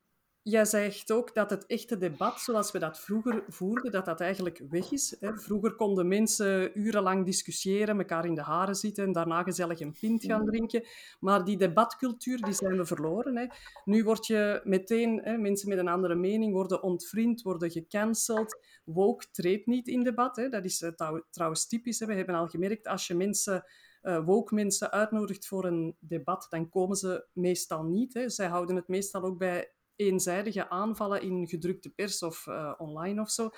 [0.50, 4.62] Jij zegt ook dat het echte debat, zoals we dat vroeger voerden, dat dat eigenlijk
[4.70, 5.16] weg is.
[5.20, 10.24] Vroeger konden mensen urenlang discussiëren, elkaar in de haren zitten en daarna gezellig een pint
[10.24, 10.86] gaan drinken.
[11.20, 13.52] Maar die debatcultuur, die zijn we verloren.
[13.86, 18.60] Nu word je meteen, mensen met een andere mening worden ontvriend, worden gecanceld.
[18.84, 20.36] Woke treedt niet in debat.
[20.36, 22.00] Dat is eh, trouwens typisch.
[22.00, 23.64] We hebben al gemerkt, als je mensen...
[24.02, 28.14] Uh, woke mensen uitnodigt voor een debat, dan komen ze meestal niet.
[28.14, 28.30] Hè.
[28.30, 33.32] Zij houden het meestal ook bij eenzijdige aanvallen in gedrukte pers of uh, online of
[33.32, 33.50] zo.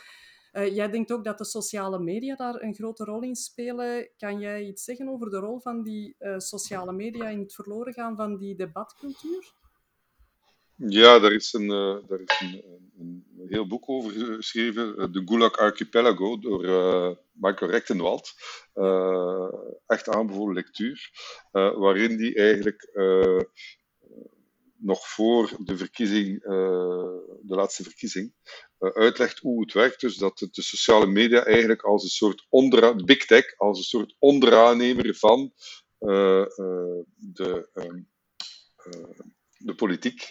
[0.53, 4.09] Uh, jij denkt ook dat de sociale media daar een grote rol in spelen.
[4.17, 7.93] Kan jij iets zeggen over de rol van die uh, sociale media in het verloren
[7.93, 9.53] gaan van die debatcultuur?
[10.75, 11.67] Ja, daar is een,
[12.07, 12.63] daar is een,
[12.99, 16.61] een, heel boek over geschreven, de Gulag Archipelago, door
[17.31, 18.33] Michael Rechtenwald.
[19.87, 21.09] echt aanbevolen lectuur,
[21.51, 22.91] waarin die eigenlijk
[24.79, 26.49] nog voor de verkiezing, uh,
[27.41, 28.33] de laatste verkiezing,
[28.79, 30.01] uh, uitlegt hoe het werkt.
[30.01, 34.15] Dus dat de sociale media eigenlijk als een soort onder, big tech, als een soort
[34.19, 35.53] onderaannemer van
[35.99, 36.45] uh,
[37.15, 38.09] de, um,
[39.57, 40.29] de politiek,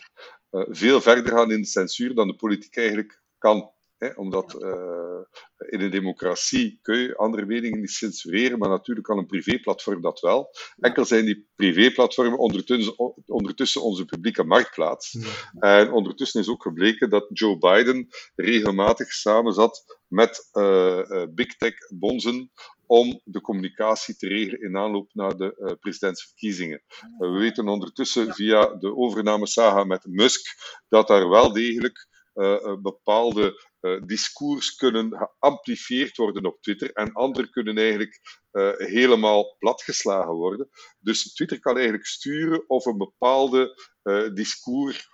[0.51, 3.73] veel verder gaan in de censuur dan de politiek eigenlijk kan.
[3.99, 9.19] Hè, omdat uh, in een democratie kun je andere meningen niet censureren, maar natuurlijk kan
[9.19, 10.51] een privéplatform dat wel.
[10.79, 15.19] Enkel zijn die privéplatformen ondertussen, ondertussen onze publieke marktplaats.
[15.59, 21.75] En ondertussen is ook gebleken dat Joe Biden regelmatig samenzat met uh, uh, big tech
[21.89, 22.51] bonzen
[22.87, 26.83] om de communicatie te regelen in aanloop naar de uh, presidentsverkiezingen.
[27.19, 30.57] we weten ondertussen via de overname saga met Musk
[30.89, 37.51] dat daar wel degelijk uh, bepaalde uh, discours kunnen geamplifieerd worden op Twitter en andere
[37.51, 38.21] kunnen eigenlijk
[38.53, 40.69] uh, helemaal platgeslagen worden.
[40.99, 45.09] Dus Twitter kan eigenlijk sturen of een bepaalde uh, discours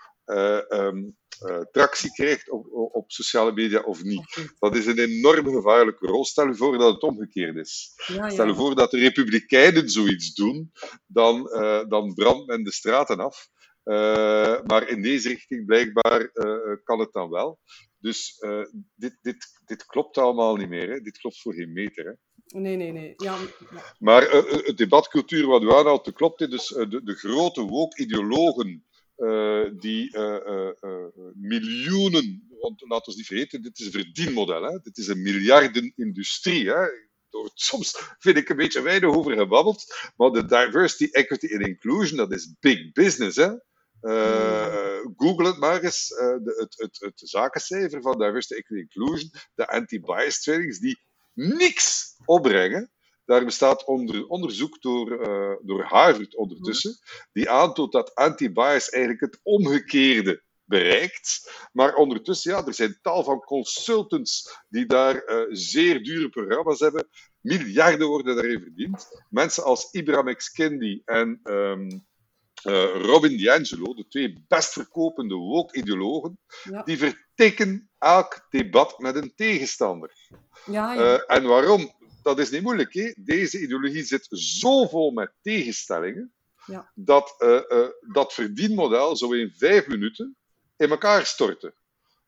[0.68, 1.16] um,
[1.70, 4.52] tractie krijgt op, op, sociale media of niet.
[4.58, 6.24] Dat is een enorm gevaarlijke rol.
[6.24, 7.92] Stel je voor dat het omgekeerd is.
[8.06, 8.30] Ja, ja.
[8.30, 10.72] Stel je voor dat de Republikeinen zoiets doen,
[11.06, 11.42] dan,
[11.88, 13.48] dan brandt men de straten af.
[13.84, 17.58] Uh, maar in deze richting blijkbaar uh, kan het dan wel.
[17.98, 18.64] Dus uh,
[18.94, 20.88] dit, dit, dit klopt allemaal niet meer.
[20.90, 21.00] Hè?
[21.00, 22.04] Dit klopt voor geen meter.
[22.04, 22.12] Hè?
[22.60, 23.12] Nee, nee, nee.
[23.16, 23.38] Ja,
[23.98, 26.40] Maar het debatcultuur wat u aanhaalt, klopt.
[26.40, 26.48] Hè?
[26.48, 28.84] Dus de, de grote woke-ideologen
[29.78, 30.18] die
[31.34, 34.62] miljoenen want laten we niet vergeten, dit is een verdienmodel.
[34.62, 34.78] Hè?
[34.82, 36.70] Dit is een miljardenindustrie.
[36.70, 36.86] Hè?
[37.54, 40.12] soms vind ik een beetje weinig over gebabbeld.
[40.16, 43.36] Maar de diversity, equity and inclusion, dat is big business.
[43.36, 43.50] Hè?
[44.04, 49.30] Uh, Google het maar eens, uh, de, het, het, het zakencijfer van diversity, equity inclusion,
[49.54, 50.98] de anti-bias trainings, die
[51.34, 52.90] niks opbrengen.
[53.24, 56.98] Daar bestaat onder, onderzoek door, uh, door Harvard ondertussen,
[57.32, 61.52] die aantoont dat anti-bias eigenlijk het omgekeerde bereikt.
[61.72, 67.08] Maar ondertussen, ja, er zijn tal van consultants die daar zeer dure programma's hebben.
[67.40, 69.24] Miljarden worden daarin verdiend.
[69.30, 70.50] Mensen als Ibrahim X.
[70.50, 71.98] Kendi en uh,
[72.64, 76.82] Robin DiAngelo, de twee best verkopende woke-ideologen, ja.
[76.82, 80.12] die vertikken elk debat met een tegenstander.
[80.66, 81.14] Ja, ja.
[81.14, 81.92] Uh, en waarom?
[82.22, 82.94] Dat is niet moeilijk.
[82.94, 83.12] Hè?
[83.16, 86.32] Deze ideologie zit zo vol met tegenstellingen,
[86.66, 86.90] ja.
[86.94, 90.36] dat uh, dat verdienmodel zo in vijf minuten
[90.76, 91.74] in elkaar storten.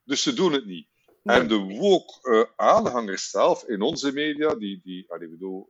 [0.05, 0.89] Dus ze doen het niet.
[1.23, 1.41] Nee.
[1.41, 5.69] En de woke-aanhangers zelf in onze media, die, die allee, bedoel,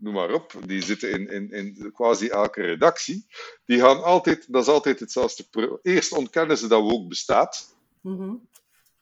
[0.00, 3.26] noem maar op, die zitten in, in, in quasi elke redactie,
[3.64, 5.78] die gaan altijd, dat is altijd hetzelfde.
[5.82, 7.76] Eerst ontkennen ze dat ook bestaat.
[8.00, 8.48] Mm -hmm.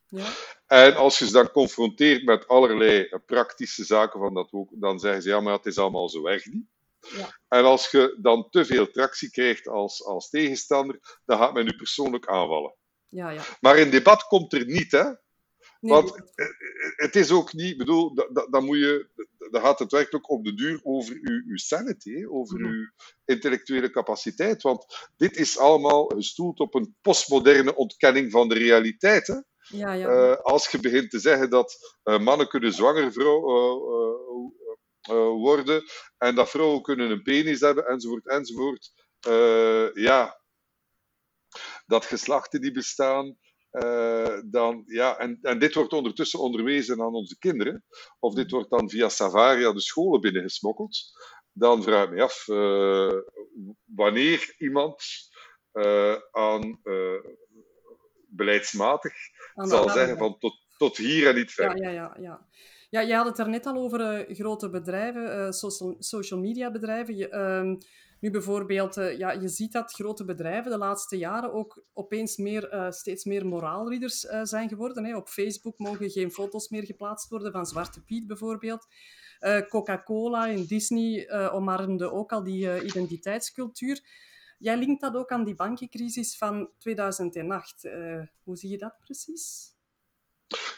[0.07, 0.27] ja.
[0.67, 5.23] En als je ze dan confronteert met allerlei praktische zaken van dat ook, dan zeggen
[5.23, 6.67] ze ja, maar het is allemaal zo erg niet.
[7.01, 7.39] Ja.
[7.49, 11.77] En als je dan te veel tractie krijgt als, als tegenstander, dan gaat men u
[11.77, 12.75] persoonlijk aanvallen.
[13.09, 13.43] Ja, ja.
[13.61, 15.05] Maar in debat komt er niet, hè?
[15.81, 16.33] Nee, Want
[16.97, 18.15] het is ook niet, bedoel,
[18.51, 19.09] dan moet je,
[19.51, 22.91] dan gaat het werkelijk op de duur over uw, uw sanity, over uw
[23.25, 24.63] intellectuele capaciteit.
[24.63, 29.27] Want dit is allemaal gestoeld op een postmoderne ontkenning van de realiteit.
[29.27, 29.37] Hè?
[29.69, 30.11] Ja, ja.
[30.11, 33.41] Uh, als je begint te zeggen dat uh, mannen kunnen zwanger vrouw,
[35.11, 35.83] uh, worden
[36.19, 38.93] en dat vrouwen kunnen een penis hebben, enzovoort, enzovoort.
[39.95, 40.41] ja,
[41.87, 43.37] dat geslachten die bestaan.
[43.83, 47.85] Uh, dan, ja, en, en dit wordt ondertussen onderwezen aan onze kinderen,
[48.19, 50.99] of dit wordt dan via Savaria de scholen binnengesmokkeld,
[51.53, 53.21] dan vraag ik me af uh,
[53.85, 55.05] wanneer iemand
[55.73, 56.81] uh, aan
[58.29, 59.15] beleidsmatig
[59.55, 61.83] aan zal zeggen van tot, tot hier en niet verder.
[61.83, 62.47] Ja, ja, ja, ja.
[62.91, 67.17] Ja, je had het er net al over grote bedrijven, social, social media bedrijven.
[67.17, 67.77] Je, ehm,
[68.21, 72.75] nu bijvoorbeeld, uh, ja, je ziet dat grote bedrijven de laatste jaren ook opeens meer,
[72.75, 75.05] uh, steeds meer moraalrieders uh, zijn geworden.
[75.05, 75.17] Hè.
[75.17, 78.87] Op Facebook mogen geen foto's meer geplaatst worden van Zwarte Piet bijvoorbeeld.
[79.69, 84.01] Coca-Cola en Disney omarmden ook al die identiteitscultuur.
[84.59, 87.89] Jij linkt dat ook aan die bankencrisis van 2008.
[88.43, 89.78] hoe zie je dat precies?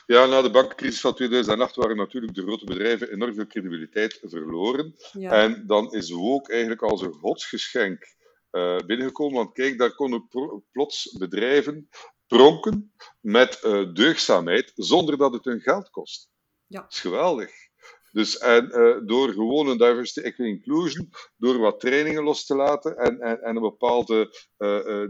[0.06, 4.94] Ja, na de bankencrisis van 2008 waren natuurlijk de grote bedrijven enorm veel credibiliteit verloren.
[5.12, 5.30] Ja.
[5.30, 8.14] En dan is ook eigenlijk als een godsgeschenk
[8.50, 9.36] uh, binnengekomen.
[9.36, 10.28] Want kijk, daar konden
[10.72, 11.88] plots bedrijven
[12.26, 16.30] pronken met uh, deugdzaamheid zonder dat het hun geld kost.
[16.66, 16.80] Ja.
[16.80, 17.69] Dat is geweldig.
[18.12, 22.96] Dus en, uh, door gewoon een diversity, equity, inclusion, door wat trainingen los te laten
[22.96, 24.48] en, en, en een bepaalde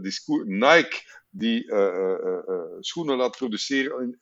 [0.01, 0.43] discours.
[0.45, 4.17] Nike die uh, uh, schoenen laat produceren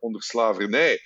[0.00, 1.00] onder slavernij.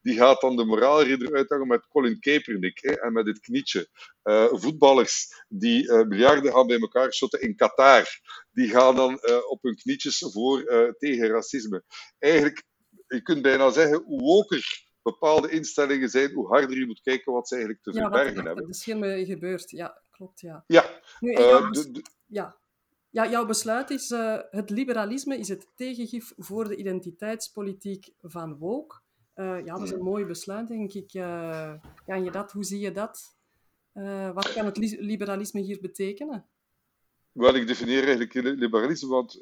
[0.00, 3.88] die gaat dan de moraalridder uithangen met Colin Kaepernick en met het knietje.
[4.50, 8.06] voetballers die miljarden gaan bij elkaar shotten in Qatar,
[8.52, 10.64] die gaan dan op hun knietjes voor
[10.98, 11.84] tegen racisme.
[12.18, 12.64] Eigenlijk,
[13.06, 17.48] je kunt bijna zeggen, hoe woker bepaalde instellingen zijn, hoe harder je moet kijken wat
[17.48, 18.64] ze eigenlijk te ja, verbergen hebben.
[18.64, 18.84] Dat is
[19.26, 20.64] gebeurd, ja, klopt, ja.
[20.66, 21.00] Ja.
[21.20, 22.56] Nu, de, de, ja.
[23.10, 29.00] Ja, jouw besluit is, uh, het liberalisme is het tegengif voor de identiteitspolitiek van woke.
[29.34, 31.14] Uh, ja, dat is een mooi besluit, denk ik.
[31.14, 31.74] Uh,
[32.06, 33.36] kan je dat, hoe zie je dat?
[34.34, 36.46] wat kan het liberalisme hier betekenen?
[37.32, 39.40] Wel, ik definieer eigenlijk liberalisme, want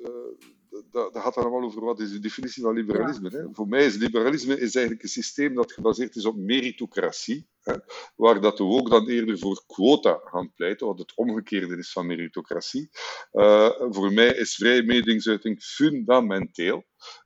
[0.73, 3.31] dat, dat gaat allemaal over wat is de definitie van liberalisme.
[3.31, 3.39] Ja.
[3.39, 3.45] Hè?
[3.53, 7.75] Voor mij is liberalisme is eigenlijk een systeem dat gebaseerd is op meritocratie, hè?
[8.17, 12.07] waar dat we ook dan eerder voor quota gaan pleiten, wat het omgekeerde is van
[12.07, 12.91] meritocratie.
[13.33, 16.85] Uh, voor mij is vrije meningsuiting fundamenteel.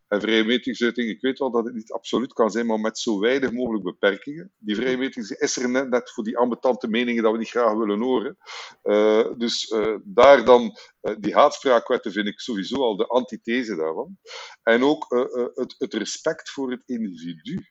[0.09, 0.63] En vrije
[0.95, 4.53] ik weet wel dat het niet absoluut kan zijn, maar met zo weinig mogelijk beperkingen.
[4.59, 7.75] Die vrije meningsuiting is er net, net voor die ambetante meningen dat we niet graag
[7.75, 8.37] willen horen.
[8.83, 14.19] Uh, dus uh, daar dan, uh, die haatspraakwetten vind ik sowieso al de antithese daarvan.
[14.63, 15.07] En ook
[15.55, 17.67] het, het, respect voor het individu.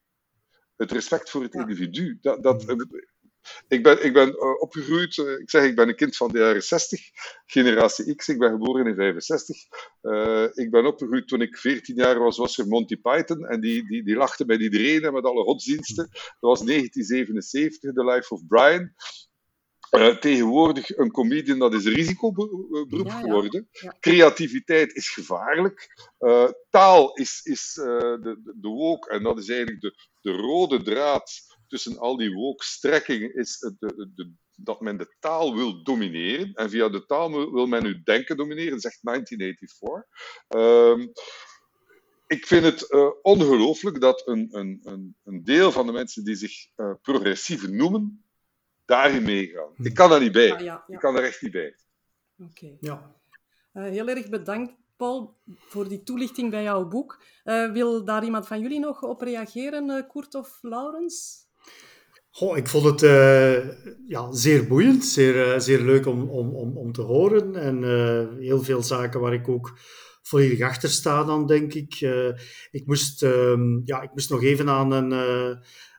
[0.76, 1.60] Het respect voor het ja.
[1.60, 2.18] individu.
[2.22, 2.64] Dat, dat,
[3.68, 6.40] ik ben, ik ben uh, opgegroeid, uh, ik zeg ik ben een kind van de
[6.40, 7.02] jaren 60,
[7.46, 9.58] generatie X, ik ben geboren in 65.
[10.02, 13.88] Uh, ik ben opgegroeid toen ik 14 jaar was, was er Monty Python en die,
[13.88, 16.08] die, die lachte met iedereen en met alle godsdiensten.
[16.12, 18.94] Dat was 1977, The Life of Brian.
[19.92, 23.70] uh, tegenwoordig een comedian, dat is een risicoberoep geworden.
[24.00, 26.10] Creativiteit is gevaarlijk.
[26.20, 30.82] Uh, taal is, is uh, de, de woke, en dat is eigenlijk de, de rode
[30.82, 36.54] draad tussen al die woke-strekkingen, is de, de, dat men de taal wil domineren.
[36.54, 40.04] En via de taal wil men uw denken domineren, zegt 1984.
[40.48, 41.14] Um,
[42.28, 46.36] ik vind het uh, ongelooflijk dat een, een, een, een, deel van de mensen die
[46.36, 48.24] zich uh, progressieven noemen,
[48.86, 49.72] daarin meegaan.
[49.76, 50.48] Ik kan daar niet bij.
[50.48, 50.84] Ja, ja, ja.
[50.88, 51.76] Ik kan er echt niet bij.
[52.38, 52.50] Oké.
[52.50, 52.78] Okay.
[52.80, 53.16] Ja.
[53.74, 57.24] Uh, heel erg bedankt, Paul, voor die toelichting bij jouw boek.
[57.74, 61.45] wil daar iemand van jullie nog op reageren, Koert of Laurens?
[62.36, 63.70] Goh, ik vond het uh,
[64.08, 67.56] ja, zeer boeiend, zeer, uh, zeer leuk om, om, om, om te horen.
[67.56, 69.78] En uh, heel veel zaken waar ik ook
[70.22, 72.02] volledig achter sta dan, denk ik.
[72.72, 75.12] ik, moest, ehm, ja, ik moest nog even aan een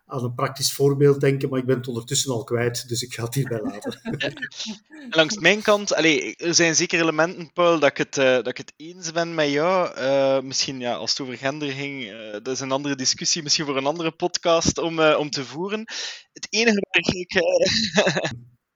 [0.06, 3.24] aan een praktisch voorbeeld denken, maar ik ben het ondertussen al kwijt, dus ik ga
[3.24, 4.00] het hierbij laten.
[5.18, 8.56] Langs mijn kant, allee, er zijn zeker elementen, Paul, dat ik het, uh, dat ik
[8.56, 9.98] het eens ben met jou.
[9.98, 13.66] Uh, misschien ja, als het over gender ging, uh, dat is een andere discussie, misschien
[13.66, 15.84] voor een andere podcast om, om te voeren.
[16.32, 17.32] Het enige waar ik...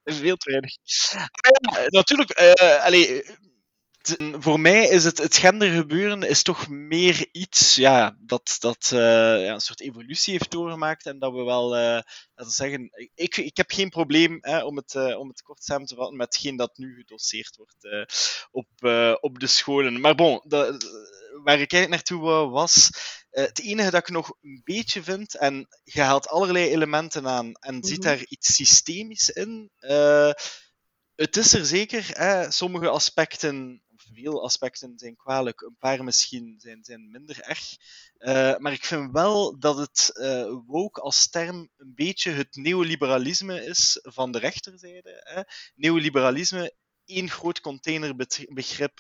[0.22, 0.72] veel te weinig.
[1.88, 2.32] natuurlijk,
[2.82, 3.24] allee,
[4.40, 9.01] voor mij is het, het gendergebeuren is toch meer iets ja, dat, dat uh,
[9.44, 13.36] ja, een soort evolutie heeft doorgemaakt en dat we wel, uh, laten we zeggen, ik,
[13.36, 16.34] ik heb geen probleem hè, om, het, uh, om het kort samen te vatten met
[16.34, 18.09] hetgeen dat nu gedoseerd wordt
[18.51, 18.68] op,
[19.20, 20.01] op de scholen.
[20.01, 20.84] Maar bon, dat,
[21.42, 22.90] waar ik eigenlijk naartoe was,
[23.30, 27.74] het enige dat ik nog een beetje vind, en je haalt allerlei elementen aan en
[27.74, 27.88] mm -hmm.
[27.88, 29.70] ziet daar iets systemisch in,
[31.14, 33.82] het is er zeker, hè, sommige aspecten
[34.12, 37.76] veel aspecten zijn kwalijk, een paar misschien zijn, zijn minder erg.
[38.18, 43.64] Uh, maar ik vind wel dat het uh, woke als term een beetje het neoliberalisme
[43.64, 45.20] is van de rechterzijde.
[45.24, 45.42] Hè.
[45.74, 48.98] Neoliberalisme, één groot containerbegrip.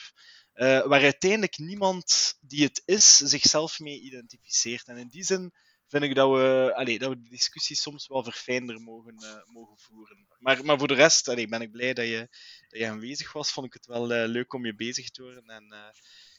[0.54, 4.88] Uh, waar uiteindelijk niemand die het is zichzelf mee identificeert.
[4.88, 5.52] En in die zin
[5.86, 10.26] vind ik dat we, dat we de discussie soms wel verfijnder mogen, mogen voeren.
[10.38, 12.28] Maar, maar voor de rest ben ik blij dat je,
[12.70, 13.52] dat je aanwezig was.
[13.52, 15.46] Vond ik het wel uh, leuk om je bezig te horen.
[15.46, 15.78] En uh,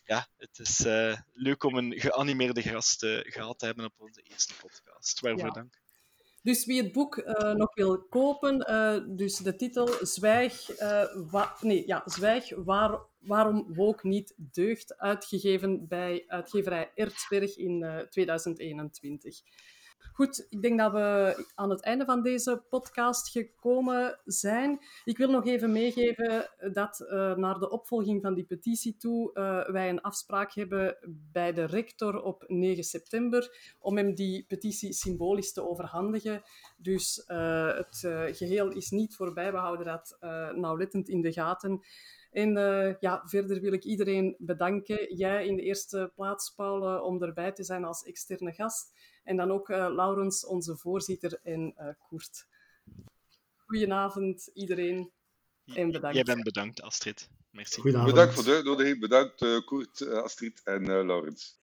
[0.04, 0.80] ja, het is
[1.34, 5.20] leuk om een geanimeerde gast gehad te hebben op onze eerste podcast.
[5.20, 5.52] Waarvoor ja.
[5.52, 5.80] dank.
[6.44, 11.88] Dus wie het boek uh, nog wil kopen, uh, dus de titel Zwijg, uh, nee,
[11.88, 19.42] ja, Zwijg waar, waarom woke niet deugt, uitgegeven bij uitgeverij Erzberg in 2021.
[20.14, 24.80] Goed, ik denk dat we aan het einde van deze podcast gekomen zijn.
[25.06, 29.70] Ik wil nog even meegeven dat uh, naar de opvolging van die petitie toe uh,
[29.70, 30.98] wij een afspraak hebben
[31.32, 36.42] bij de rector op 9 september om hem die petitie symbolisch te overhandigen.
[36.78, 37.98] Dus uh, het
[38.38, 39.52] geheel is niet voorbij.
[39.52, 40.18] We houden dat
[40.56, 41.82] nauwlettend in de gaten.
[42.32, 42.54] En
[43.00, 45.16] ja, verder wil ik iedereen bedanken.
[45.16, 48.92] Jij in de eerste plaats, Paul, om erbij te zijn als externe gast.
[49.24, 52.48] En dan ook uh, Laurens, onze voorzitter, en uh, Koert.
[53.66, 55.12] Goedenavond, iedereen.
[55.66, 56.16] En bedankt.
[56.16, 57.30] Jij bent bedankt, Astrid.
[57.50, 57.82] Merci.
[57.82, 59.00] Bedankt voor de uitnodiging.
[59.00, 61.61] Bedankt, Koert, Astrid en Laurens.